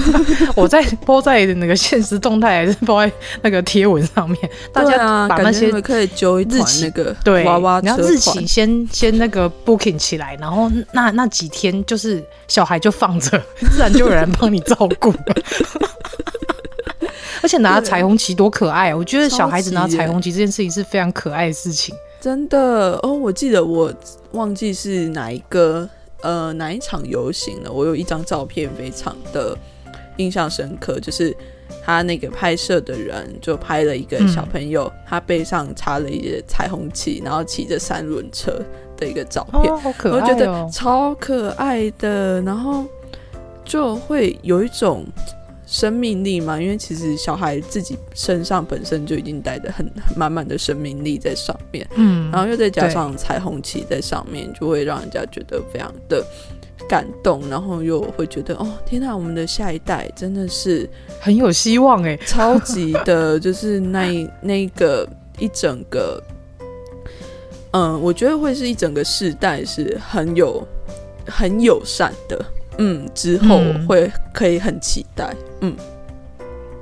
[0.54, 4.38] 我在播在那个现实动态，还是播在那个贴文上面，
[4.72, 13.42] 大家把那些可以揪一团那个对娃娃，然后日期先先那个 booking 起来，然后那那几天就是小孩就放着，
[13.72, 15.14] 自然就有人帮你照顾。
[17.42, 21.94] 而且拿彩虹旗多可爱，我觉得小孩子拿彩虹旗这件事情是非常可爱的事情。
[22.20, 23.92] 真的哦，我记得我
[24.32, 25.88] 忘记是哪一个
[26.20, 27.72] 呃哪一场游行了。
[27.72, 29.56] 我有一张照片非常的
[30.18, 31.34] 印象深刻，就是
[31.82, 38.60] 他那个拍摄的人就拍了一个小朋友，嗯、他背上插了一些彩虹旗，然后骑着三轮车
[38.98, 39.72] 的一个照片，
[40.12, 42.84] 我觉得超可爱的，然后
[43.64, 45.06] 就会有一种。
[45.70, 56.26] 生命力嘛，因为其实小孩自己身上本身就已经带着很满满的生命力在上面，嗯，然后又再加上彩虹旗在上面，就会让人家觉得非常的
[56.88, 60.90] 感动，然后又会觉得哦，天哪，我们的下一代真的是
[61.20, 65.08] 很有希望哎，超级的，就是那那个
[65.38, 66.20] 一整个，
[67.70, 70.66] 嗯，我觉得会是一整个世代是很有
[71.26, 72.44] 很友善的。
[72.82, 75.34] 嗯，之后会可以很期待。
[75.60, 75.76] 嗯，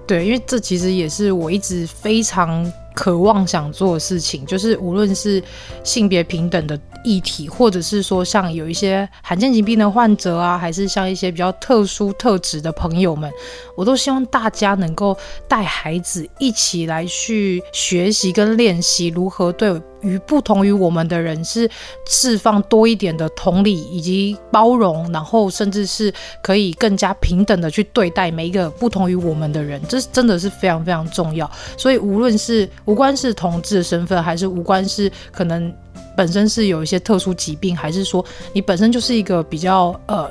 [0.07, 5.43] 对，因为这其实也是我一直非常渴望想做的事情，就是无论是
[5.85, 13.31] 性别平等的议题，或者是说像有一些罕见疾病的患者啊，还是像一些比较特殊特质的朋友们，
[13.77, 21.69] 我都希望大家能够带孩子一起来去学习跟练习如何对于不同于我们的人是
[22.07, 31.51] 释放多一点的同理以及包容，然后甚至是可以更加平等的去对待每一个不同于我们的人，这真的是非常非常重要。
[31.77, 35.75] 所以无论是无关是同志的身份，还是无关是可能。
[36.19, 40.29] 本身是有一些特殊疾病，还是说你本身就是一个比较呃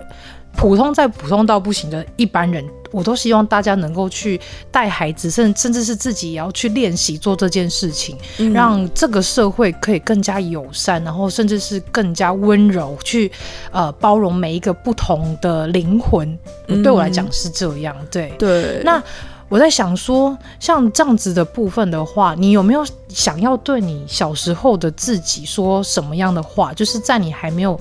[0.54, 4.38] 普通再普通到不行的一般人，我都希望大家能够去
[4.70, 13.32] 带孩子，甚甚至是自己也要去练习做这件事情，嗯，让这个社会可以更加友善，然后甚至是更加温柔，去
[13.72, 16.38] 呃包容每一个不同的灵魂。
[16.68, 18.82] 嗯，对我来讲是这样，对对。
[18.84, 19.02] 那
[19.50, 26.74] 我在想说，像这样子的部分的话，你有没有想要对你小时候的自己说什么样的话？
[26.74, 27.80] 就是在你还没有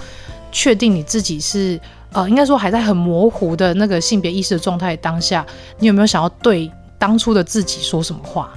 [0.52, 1.78] 确定你自己是
[2.12, 5.44] 呃，应该说还在很模糊的那个性别意识的状态当下，
[5.80, 8.52] 你有没有想要对当初的自己说什么话？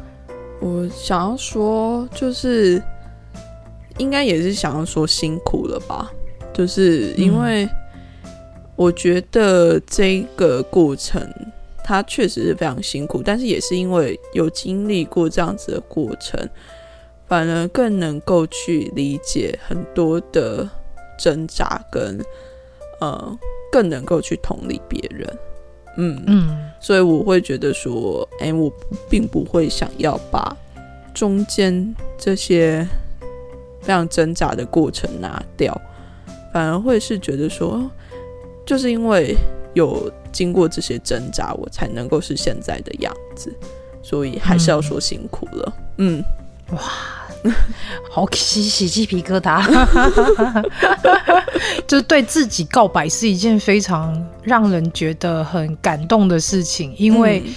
[0.62, 2.80] 我想要说，就是
[3.98, 6.12] 应该也是想要说辛苦了吧，
[6.54, 7.68] 就是因为
[8.76, 11.28] 我觉得这个过程。
[11.84, 16.40] 他确实是非常辛苦，但是也是因为有经历过这样子的过程，
[17.28, 20.70] 反而更能够去理解很多的
[21.18, 22.24] 挣扎跟，
[23.00, 23.40] 呃，
[23.72, 25.38] 更能够去同理别人。
[25.98, 28.72] 嗯嗯，所以我会觉得说，哎、欸，我
[29.10, 30.56] 并不会想要把
[31.14, 32.88] 中间这些
[33.82, 35.76] 非常挣扎的过程拿掉，
[36.54, 37.90] 反而会是觉得说，
[38.66, 39.36] 就是因为。
[39.80, 43.52] 有经过这些挣扎，我才能够是现在的样子，
[44.04, 45.74] 所以还是要说辛苦了。
[45.98, 46.24] 嗯，
[46.70, 46.82] 嗯哇，
[48.10, 49.64] 好起起鸡皮疙瘩，
[51.88, 57.42] 就是对自己告白是一件非常让人觉得很感动的事情，因为。
[57.46, 57.54] 嗯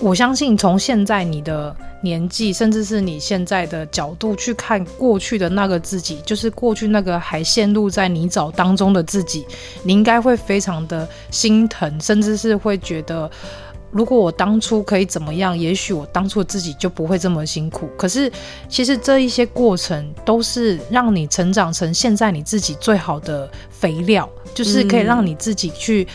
[0.00, 9.46] 我相信，从现在你的年纪，甚至是你现在的角度去看过去的那个自己，就是过去那个还陷入在泥沼当中的自己，
[9.84, 13.30] 你应该会非常的心疼，甚至是会觉得，
[13.92, 17.88] 如果我当初可以怎么样，也许我当初自己就不会这么辛苦。
[17.96, 18.30] 可是，
[18.68, 26.06] 其实这一些过程都是让你成长成现在你自己最好的肥料，就是可以让你自己去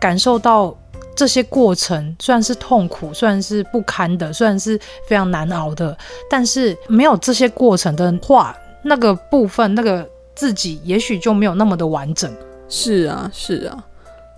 [0.00, 0.74] 感受到。
[1.16, 5.96] 这些过程虽然是痛苦，虽然是不堪的，虽然是非常难熬的，
[6.30, 12.32] 但是没有这些过程的话，那个部分，那个自己，也许就没有那么的完整。
[12.68, 13.84] 是啊，是啊，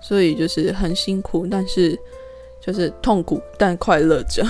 [0.00, 1.98] 所以就是很辛苦，但是。
[2.68, 4.44] 就是痛苦但快乐着，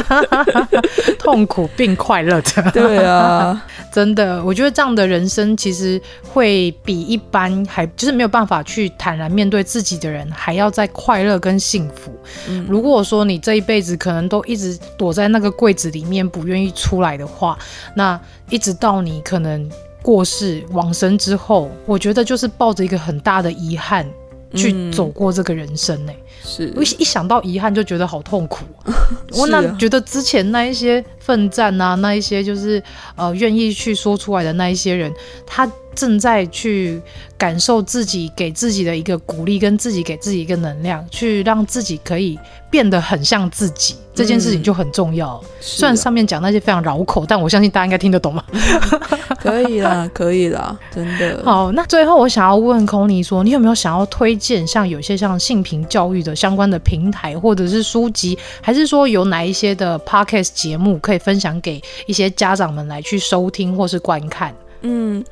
[1.18, 2.60] 痛苦并快乐着。
[2.72, 12.12] 对啊， 真的，我觉得这样的人生其实会比一般还就是没有办法去坦然面对自己的人还要再快乐跟幸福。
[12.50, 17.58] 嗯，如果说你这一辈子可能都一直躲在那个柜子里面不愿意出来的话，
[17.96, 18.20] 那
[18.50, 19.66] 一直到你可能
[20.02, 24.06] 过世往生之后，我觉得就是抱着一个很大的遗憾
[24.54, 26.18] 去走过这个人生呢、欸。
[26.42, 28.64] 嗯是，我一想到遗憾就觉得好痛苦。
[29.32, 32.82] 我那觉得之前那一些奋战啊，那一些就是
[33.16, 35.12] 呃愿意去说出来的那一些人，
[35.46, 37.00] 他正在去
[37.36, 42.38] 感受自己给自己的一个鼓励，跟自己给自己一个能量，去让自己可以
[42.70, 43.94] 变得很像自己。
[44.12, 45.40] 这件事情就很重要。
[45.42, 48.44] 嗯、虽然上面讲那些非常绕口，但我相信大家应该听得懂嘛。
[49.40, 51.40] 可以啦，可以啦，真的。
[51.44, 64.54] 好，那最后我想要问 Connie 说，你有没有想要推荐像有些像性平教育的相关的平台，或者是书籍，还是说有哪一些的 Podcast 节目可以分享给一些家长们来去收听或是观看？
[64.82, 65.24] 嗯，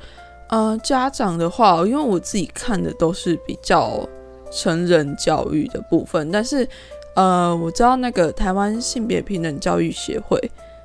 [0.49, 4.09] 呃，家长的话，因为我自己看的都是比较
[4.51, 6.69] 成人教育的部分，但是。
[7.15, 10.39] 呃，我知道那个台湾性别平等教育协会，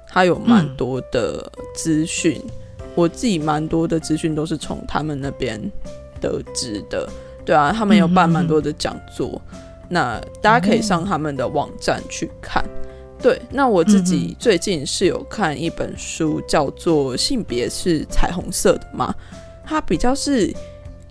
[0.08, 2.42] 它有蛮多的资讯，
[2.80, 5.62] 嗯，我自己蛮多的资讯都是从他们那边
[6.20, 7.08] 得知的。
[7.46, 9.60] 对啊，他们有办蛮多的讲座，嗯，
[9.90, 12.66] 那大家可以上他们的网站去看。
[13.22, 19.14] 对，那我自己最近是有看一本书，叫做《性别是彩虹色的吗》，
[19.66, 20.54] 它比较是。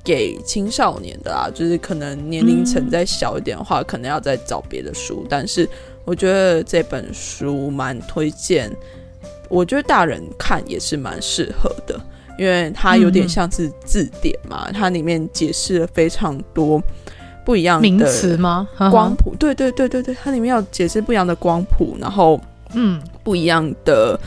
[0.05, 5.25] 给青少年的啊，就是可能年龄层再小一点的话，嗯，可能要再找别的书。
[5.29, 5.69] 但是
[6.05, 8.69] 我觉得这本书蛮推荐，
[9.49, 12.01] 我觉得大人看也是蛮适合的。
[12.37, 16.83] 因为它有点像是字典嘛，嗯、它里面解释了非常多
[17.45, 18.69] 不一样的名词吗？
[18.91, 22.41] 光谱，对对对对对，它里面要解释不一样的光谱，然后
[22.73, 24.19] 嗯，不一样的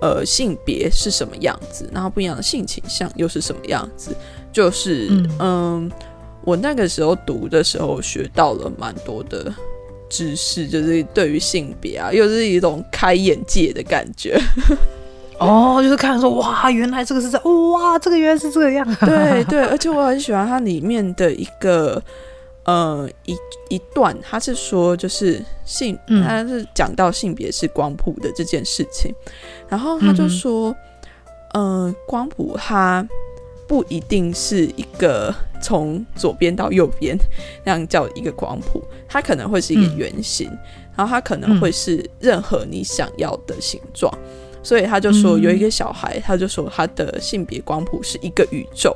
[0.00, 4.14] 呃性别是什么样子，然后不一样的性倾向又是什么样子，
[4.52, 5.30] 就是嗯。
[5.38, 5.92] 嗯
[6.44, 9.52] 我那个时候读的时候学到了蛮多的
[10.08, 14.40] 知识，就是对于性别啊，又是一种开眼界的感觉。
[15.40, 18.86] 哦，就是看说哇，原来这个是这样，哇，这个原来是这个样。
[19.00, 22.00] 对对，而且我很喜欢它里面的一个
[22.66, 23.36] 呃一
[23.70, 29.32] 一段，他是说就是性，他是讲到性别是光谱的这件事情，嗯、
[29.70, 30.76] 然后他就说，
[31.54, 33.06] 嗯、呃，光谱它。
[33.68, 37.18] 不一定是一个从左边到右边
[37.64, 40.58] 那样叫一个光谱，它可能会是一个圆形，嗯、
[40.96, 44.08] 然后它可能会是任何你想要的形状。
[44.22, 48.94] 嗯、所以他就说有一个小孩，他就说他的性别光谱是一个宇宙，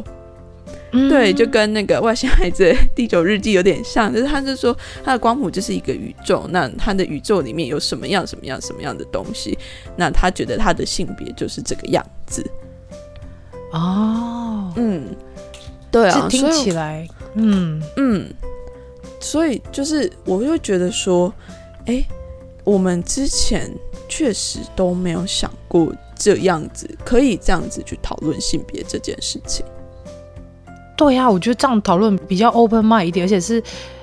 [0.92, 9.56] 嗯、对，就跟那个外星孩子第九日记有点像，就是他就说他的光谱就是一个宇宙，那他的宇宙里面有什么样什么样什么样的东西，
[9.96, 12.44] 那他觉得他的性别就是这个样子。
[13.72, 15.06] 哦，嗯，
[15.92, 18.28] 对啊，听起来，嗯嗯，
[19.20, 21.32] 所以就是我又觉得说，
[21.86, 22.06] 哎、欸，
[22.64, 23.70] 我们之前
[24.08, 29.64] 确实都没有想过这样子，可以这样子去讨论性别这件事情。
[31.00, 33.62] 对呀、啊，我觉得这样讨论比较 open mind 一点，而且是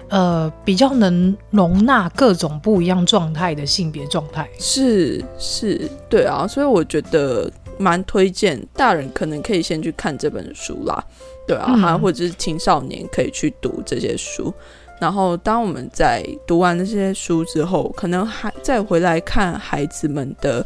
[0.09, 4.49] 呃比较能容纳各种不一样状态的性别状态。
[4.57, 7.49] 是是，对啊，所以我觉得。
[7.79, 10.99] 蛮推荐大人可能可以先去看这本书啦，
[11.47, 14.51] 对啊，嗯、或者是青少年可以去读这些书。
[14.99, 20.65] 然后当我们在读完这些书之后，可能还再回来看孩子们的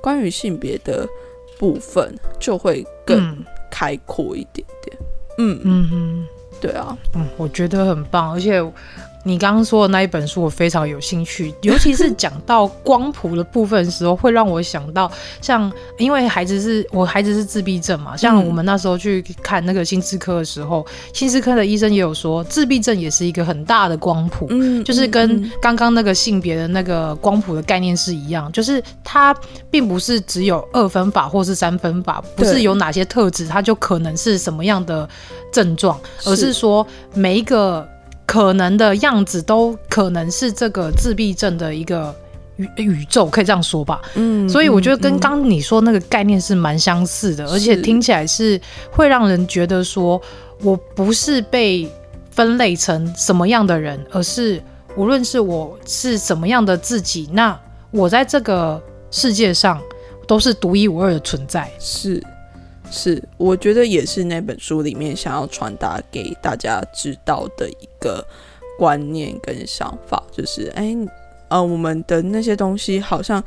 [0.00, 1.06] 关于性别的
[1.58, 4.96] 部分，就会更开阔一点点。
[4.98, 5.06] 嗯
[5.38, 6.26] 嗯嗯，
[6.60, 8.60] 对啊，嗯，我觉得很棒，而且。
[9.26, 15.10] 你刚刚说的那一本书，我非常有兴趣，尤其是讲到光谱的部分的时候，会让我想到
[15.40, 29.34] 像，因为孩子是我孩子是自闭症嘛， 像我们那时候去看那个心智科的时候，心智科的医生也有说，自闭症也是一个很大的光谱，嗯，就是跟刚刚那个性别的那个光谱的概念是一样，就是它
[29.70, 35.08] 并不是只有二分法或是三分法，不是有哪些特质它就可能是什么样的
[35.52, 36.56] 症状，而是。
[36.56, 37.86] 说每一个。
[38.26, 42.14] 可能的样子都可能是这个自闭症的一个
[42.56, 44.02] 宇宇宙，可以这样说吧。
[44.14, 48.60] 嗯，所以我觉得跟刚刚你说那个概念是蛮相似的，嗯、而且听起来是
[48.90, 50.20] 会让人觉得说，
[50.62, 51.88] 我不是被
[52.30, 54.62] 分类成什么样的人，而是
[54.96, 57.58] 无论是我是什么样的自己，那
[57.90, 59.80] 我在这个世界上
[60.26, 61.70] 都是独一无二的存在。
[61.78, 62.22] 是。
[62.90, 68.24] 是，我觉得也是那本书里面想要传达给大家知道的一个
[68.78, 70.96] 观念跟想法，就是，哎，
[71.48, 73.42] 呃，我们的那些东西，好像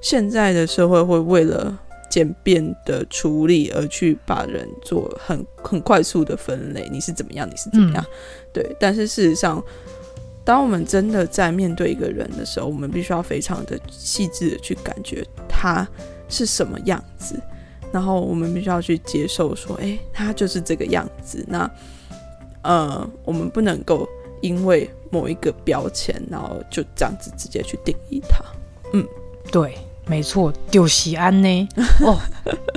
[0.00, 1.78] 现在的社会会为了
[2.10, 8.10] 简便的处理而去把人做很很快速的分类，你是怎么样，你是怎么样，嗯、
[8.52, 8.76] 对。
[8.80, 9.62] 但是事实上，
[10.44, 15.86] 当我们真的在面对一个人的时候，我们必须要非常的细致的去感觉他
[16.28, 17.38] 是什么样子。
[17.92, 21.44] 然后我们必须要去接受，说，哎，他就是这个样子。
[21.48, 21.68] 那，
[22.62, 24.08] 呃，我们不能够
[24.40, 28.44] 因为某一个标签，然后就这样子直接去定义他。
[28.92, 29.04] 嗯，
[29.50, 29.76] 对，
[30.06, 31.68] 没错，丢西安呢。
[32.06, 32.16] 哦，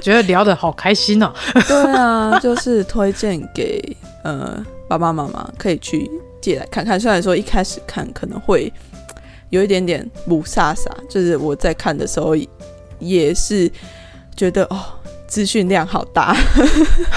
[0.02, 1.32] 觉得聊得好开心哦。
[1.68, 6.10] 对啊，就是推荐给呃爸爸妈妈可以去
[6.42, 7.00] 借来看看。
[7.00, 8.74] 虽然说一开始看可能会
[9.52, 12.36] 有一点点雾煞煞，就是我在看的时候
[12.98, 13.72] 也是
[14.36, 14.84] 觉得哦。
[15.34, 16.38] 资讯量好大，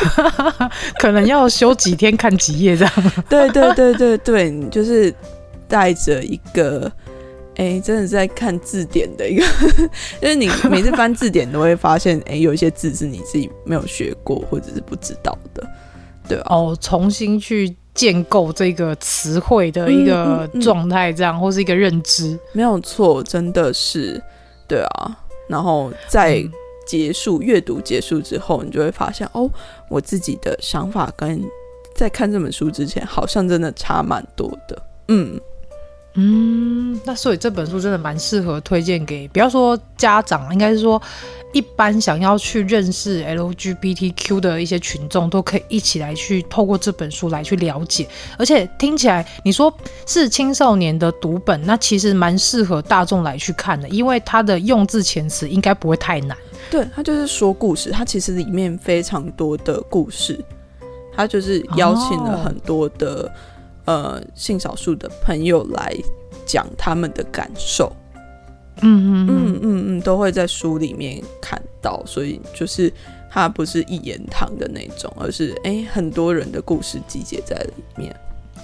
[0.99, 2.95] 可能要修几天看几页这样。
[3.29, 5.14] 对对对对对，你就是
[5.69, 6.91] 带着一个，
[7.57, 9.45] 哎、欸，真的是在看字典的一个，
[10.19, 15.62] 就是你每次翻字典都会发现，哎、欸，有一些字是你自己没有学过或者是不知道的，
[16.27, 16.47] 对吧？
[16.49, 24.19] 哦，重新去建构这个词汇的一个状态，这样、嗯嗯嗯、或是一个认知，没有错，真的是，
[24.67, 25.14] 对啊，
[25.51, 26.43] 然后再。
[26.87, 29.51] 结束阅读结束之后，你就会发现哦，
[29.89, 31.43] 我自己的想法跟
[31.95, 34.82] 在看这本书之前好像真的差蛮多的。
[35.09, 35.41] 嗯
[36.18, 41.01] 嗯，那所以这本书真的蛮适合推荐给，不要说家长，应该是说，
[41.53, 48.09] 一般想要去认识 LGBTQ 的一些群众，都可以一起来去透过这本书来去了解。
[48.39, 49.70] 而且听起来你说
[50.07, 56.34] 是青少年的读本，那其实蛮适合大众来去看的，因为它的用字遣词应该不会太难。
[56.70, 60.38] 对，他就是说故事，他其实里面非常多的故事，
[61.14, 63.30] 他就是邀请了很多的、
[63.86, 65.96] 哦、呃性少数的朋友来
[66.44, 67.90] 讲他们的感受。
[68.82, 72.92] 嗯嗯嗯嗯嗯，都会在书里面看到，所以就是
[73.30, 78.14] 它不是一言堂的那种，而是哎、欸、很多人的故事集结在里面。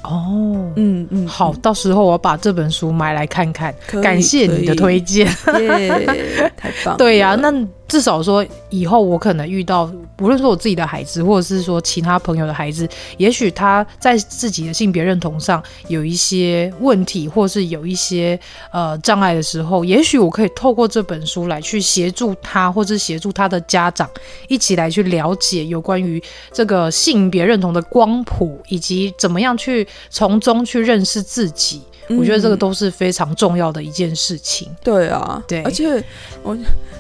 [0.03, 3.75] 哦，嗯嗯，好，到时候我把这本书买来看看。
[4.03, 5.27] 感谢你的推荐，
[5.59, 6.97] 耶，太棒了。
[7.01, 7.67] 对呀、啊，那。
[7.93, 9.85] 至少说，以后我可能遇到，
[10.19, 12.89] 无论说我自己的孩子，或者是说其他朋友的孩子，
[13.19, 18.41] 也许他在自己的性别认同上有一些问题，或是有一些
[18.73, 24.09] 呃障碍的时候，也许我可以透过这本书来去协助他，或是协助他的家长，
[24.49, 26.19] 一起来去了解有关于
[26.51, 31.83] 这个性别认同的光谱，以及怎么样去从中去认识自己。
[32.09, 34.69] 我觉得这个都是非常重要的一件事情。
[34.71, 36.03] 嗯、对啊，对，而且
[36.43, 36.57] 我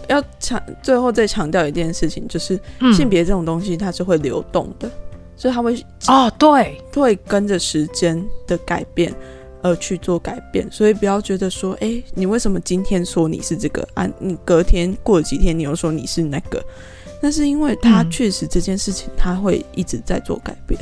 [0.08, 2.58] 要强最后再强调一件事情，就是
[2.94, 4.92] 性别这种东西它是会流动的，嗯、
[5.36, 5.74] 所以它会
[6.08, 9.12] 哦，对，会跟着时间的改变
[9.62, 10.66] 而去做改变。
[10.70, 14.08] 所以不要觉得说，哎、欸，你为什么今天说你是这个啊？
[14.18, 16.62] 你隔天过了几天，你又说你是那个？
[17.20, 20.80] 那是因为它确实这件事情它会一直在做改变。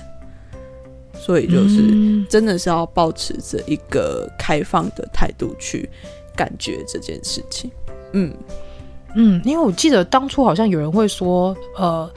[1.21, 5.89] 所以就是真的是要保持着一个开放的态度去
[6.35, 7.71] 感觉这件事情。
[8.13, 8.35] 嗯
[9.15, 12.11] 嗯，因为我记得当初好像有人会说，呃，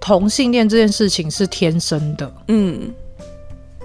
[0.00, 2.32] 同性恋这件事情是天生的。
[2.48, 2.90] 嗯，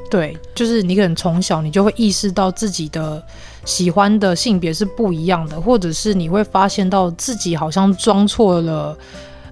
[0.10, 3.22] 对，就是你可能从小你就会意识到自己的
[3.66, 8.98] 喜欢的性别是不一样的，或者是你会发现到自己好像装错了。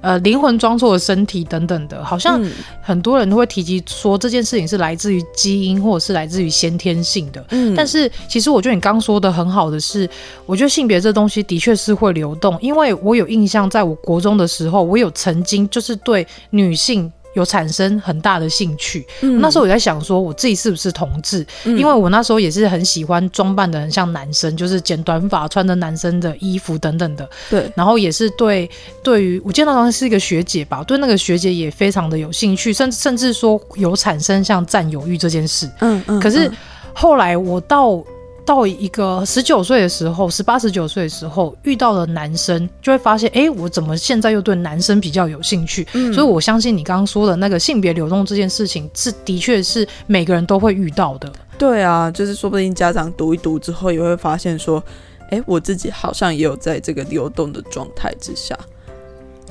[0.02, 2.41] 呃，灵魂装错的身体等等的，好像
[2.82, 7.45] 很多人都会提及说这件事情是来自于基因，或者是来自于先天性的。
[7.50, 10.10] 嗯，但是其实我觉得你刚说的很好的是，
[10.45, 17.12] 我觉得性别这东西的确是会流动，因为我有印象，在我国中的时候，我有曾经就是对女性。
[17.34, 21.46] 有产生很大的兴趣，嗯、那时候我在想说，我自己是不是同志？
[21.66, 27.30] 嗯、因为我那时候也是很喜欢装扮的很像男生，就是剪短发、穿着男生的衣服等等的。
[27.50, 28.70] 对，然后也是对
[29.04, 35.70] 对于我见到好像是一个学姐吧，对那个学姐也非常的有兴趣，甚至甚至说有产生像占有欲这件事。
[35.82, 36.20] 嗯嗯。
[36.20, 36.52] 可是
[36.94, 38.04] 后来我到。
[38.50, 45.88] 到一个十九岁的时候，十八十九岁的时候遇到了男生，就会发现，哎、欸，我怎么现在又对男生比较有兴趣？
[45.93, 51.32] 嗯，所以我相信你刚刚说的那个性别流动这件事情，是的确是每个人都会遇到的。
[51.60, 54.84] 对啊，就是说不定家长读一读之后，也会发现说，
[55.26, 58.58] 哎、欸，我自己好像也有在这个流动的状态之下，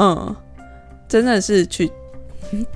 [0.01, 0.34] 嗯，
[1.09, 1.88] 真的是去。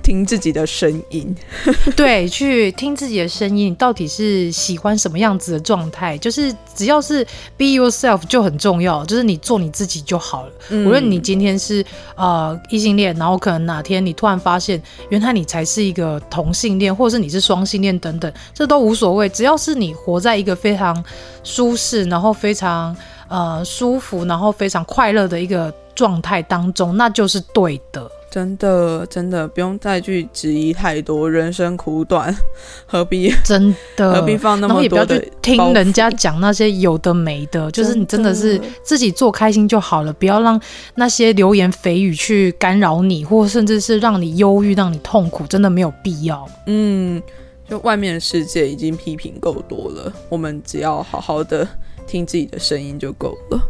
[0.01, 1.35] 听自己的声音，
[1.95, 6.17] 对，去听自己的声音，你到底是喜欢什么样子的状态？
[6.17, 7.23] 就是只要是
[7.57, 10.51] be yourself 就很重要，就是你做你自己就好了。
[10.69, 11.83] 嗯、无论你今天是
[12.15, 19.27] 呃异性恋，然后可能哪天你突然发现，原来你才是一个同性恋，或者是你是双性恋等等，这都无所谓。
[19.29, 21.03] 只要是你活在一个非常
[21.43, 22.95] 舒适，然后非常
[23.27, 28.09] 呃舒服，然后非常快乐的一个状态当中，那就是对的。
[28.33, 31.29] 真的，真的不用再去质疑太多。
[31.29, 32.35] 人生苦短，
[32.87, 35.05] 何必真的何必放那么多的？
[35.05, 40.59] 不要去听人家讲那些有的没的，就是你真的是自己做开心就好了，不要让
[40.95, 46.49] 那些流言蜚语去干扰你，或甚至是让你忧郁、让你痛苦，真的没有必要。
[46.65, 47.21] 嗯，
[47.69, 51.67] 就外面的世界已经批评够多了，我们只要好好的
[52.07, 53.61] 听自己的声音就够了。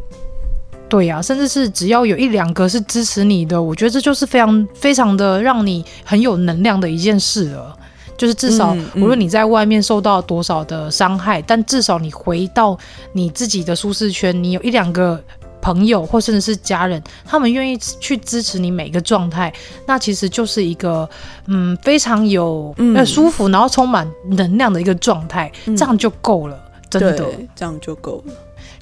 [0.94, 7.76] 对呀、啊，甚至是只要有一两个是支持你的，我觉得这就是非常非常的让你很有能量的一件事了。
[8.16, 12.78] 就是至少无论你在外面受到多少的伤害，但至少你回到
[13.12, 15.20] 你自己的舒适圈，你有一两个
[15.60, 19.52] 朋友或甚至是家人，他们愿意去支持你每一个状态，
[19.88, 21.10] 那其实就是一个
[21.48, 26.56] 嗯非常有呃舒服，然后充满能量的一个状态，嗯、这样就够了，
[26.88, 28.34] 真的，这样就够了。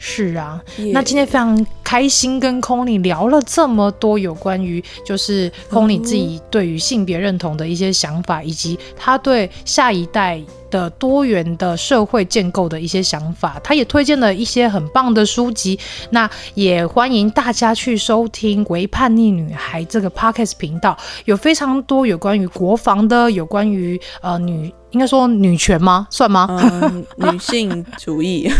[0.03, 0.59] 是啊.
[0.93, 10.41] 那今天非常开心跟 Connie 聊了这么多有关于就是 Connie 自己对于性别认同的一些想法，以及他对下一代
[10.71, 15.77] 的多元的社会建构的一些想法，他也推荐了一些很棒的书籍。
[16.09, 26.07] 那也欢迎大家去收听《为叛逆女孩》这个 Podcast 频道，有非常多有关于国防的，有关于呃女，应该说女权吗？
[26.09, 26.47] 算吗？
[26.49, 28.51] 嗯、 女性主义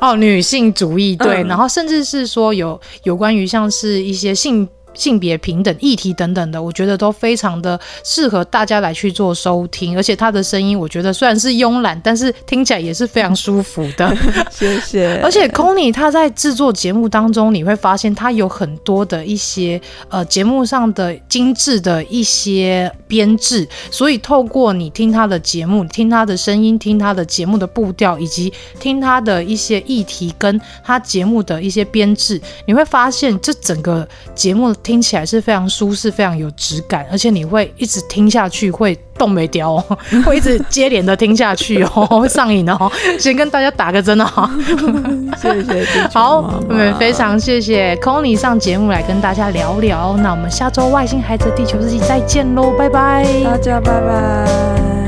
[0.00, 9.96] 哦，女性主义对，嗯、然后甚至是说有有关于像是一些性性别平等议题等等的，我觉得都非常的适合大家来去做收听。
[9.96, 14.16] 而且他的声音，我觉得虽然是慵懒，但是听起来也是非常舒服的。
[14.50, 15.20] 谢谢。
[15.22, 42.88] 而且 Connie 他在制作节目当中，你会发现他有很多的一些呃节目上的精致的一些编制，所以透过你听他的节目，听他的声音，听他的节目的步调，以及听他的一些议题跟他节目的一些编制，你会发现这整个节目听起来是非常舒适、非常有质感，而且你会一直听下去，会动没掉哦， 会一直接连的听下去哦，会 上瘾哦。
[43.18, 44.48] 先跟大家打个针哦，
[45.42, 45.84] 谢谢。
[46.14, 46.36] 好，
[46.68, 50.16] 我们非常谢谢 Connie 上节目来跟大家聊聊。
[50.18, 55.05] 那我们下周外星孩子地球日记再见喽，拜拜，大家拜拜。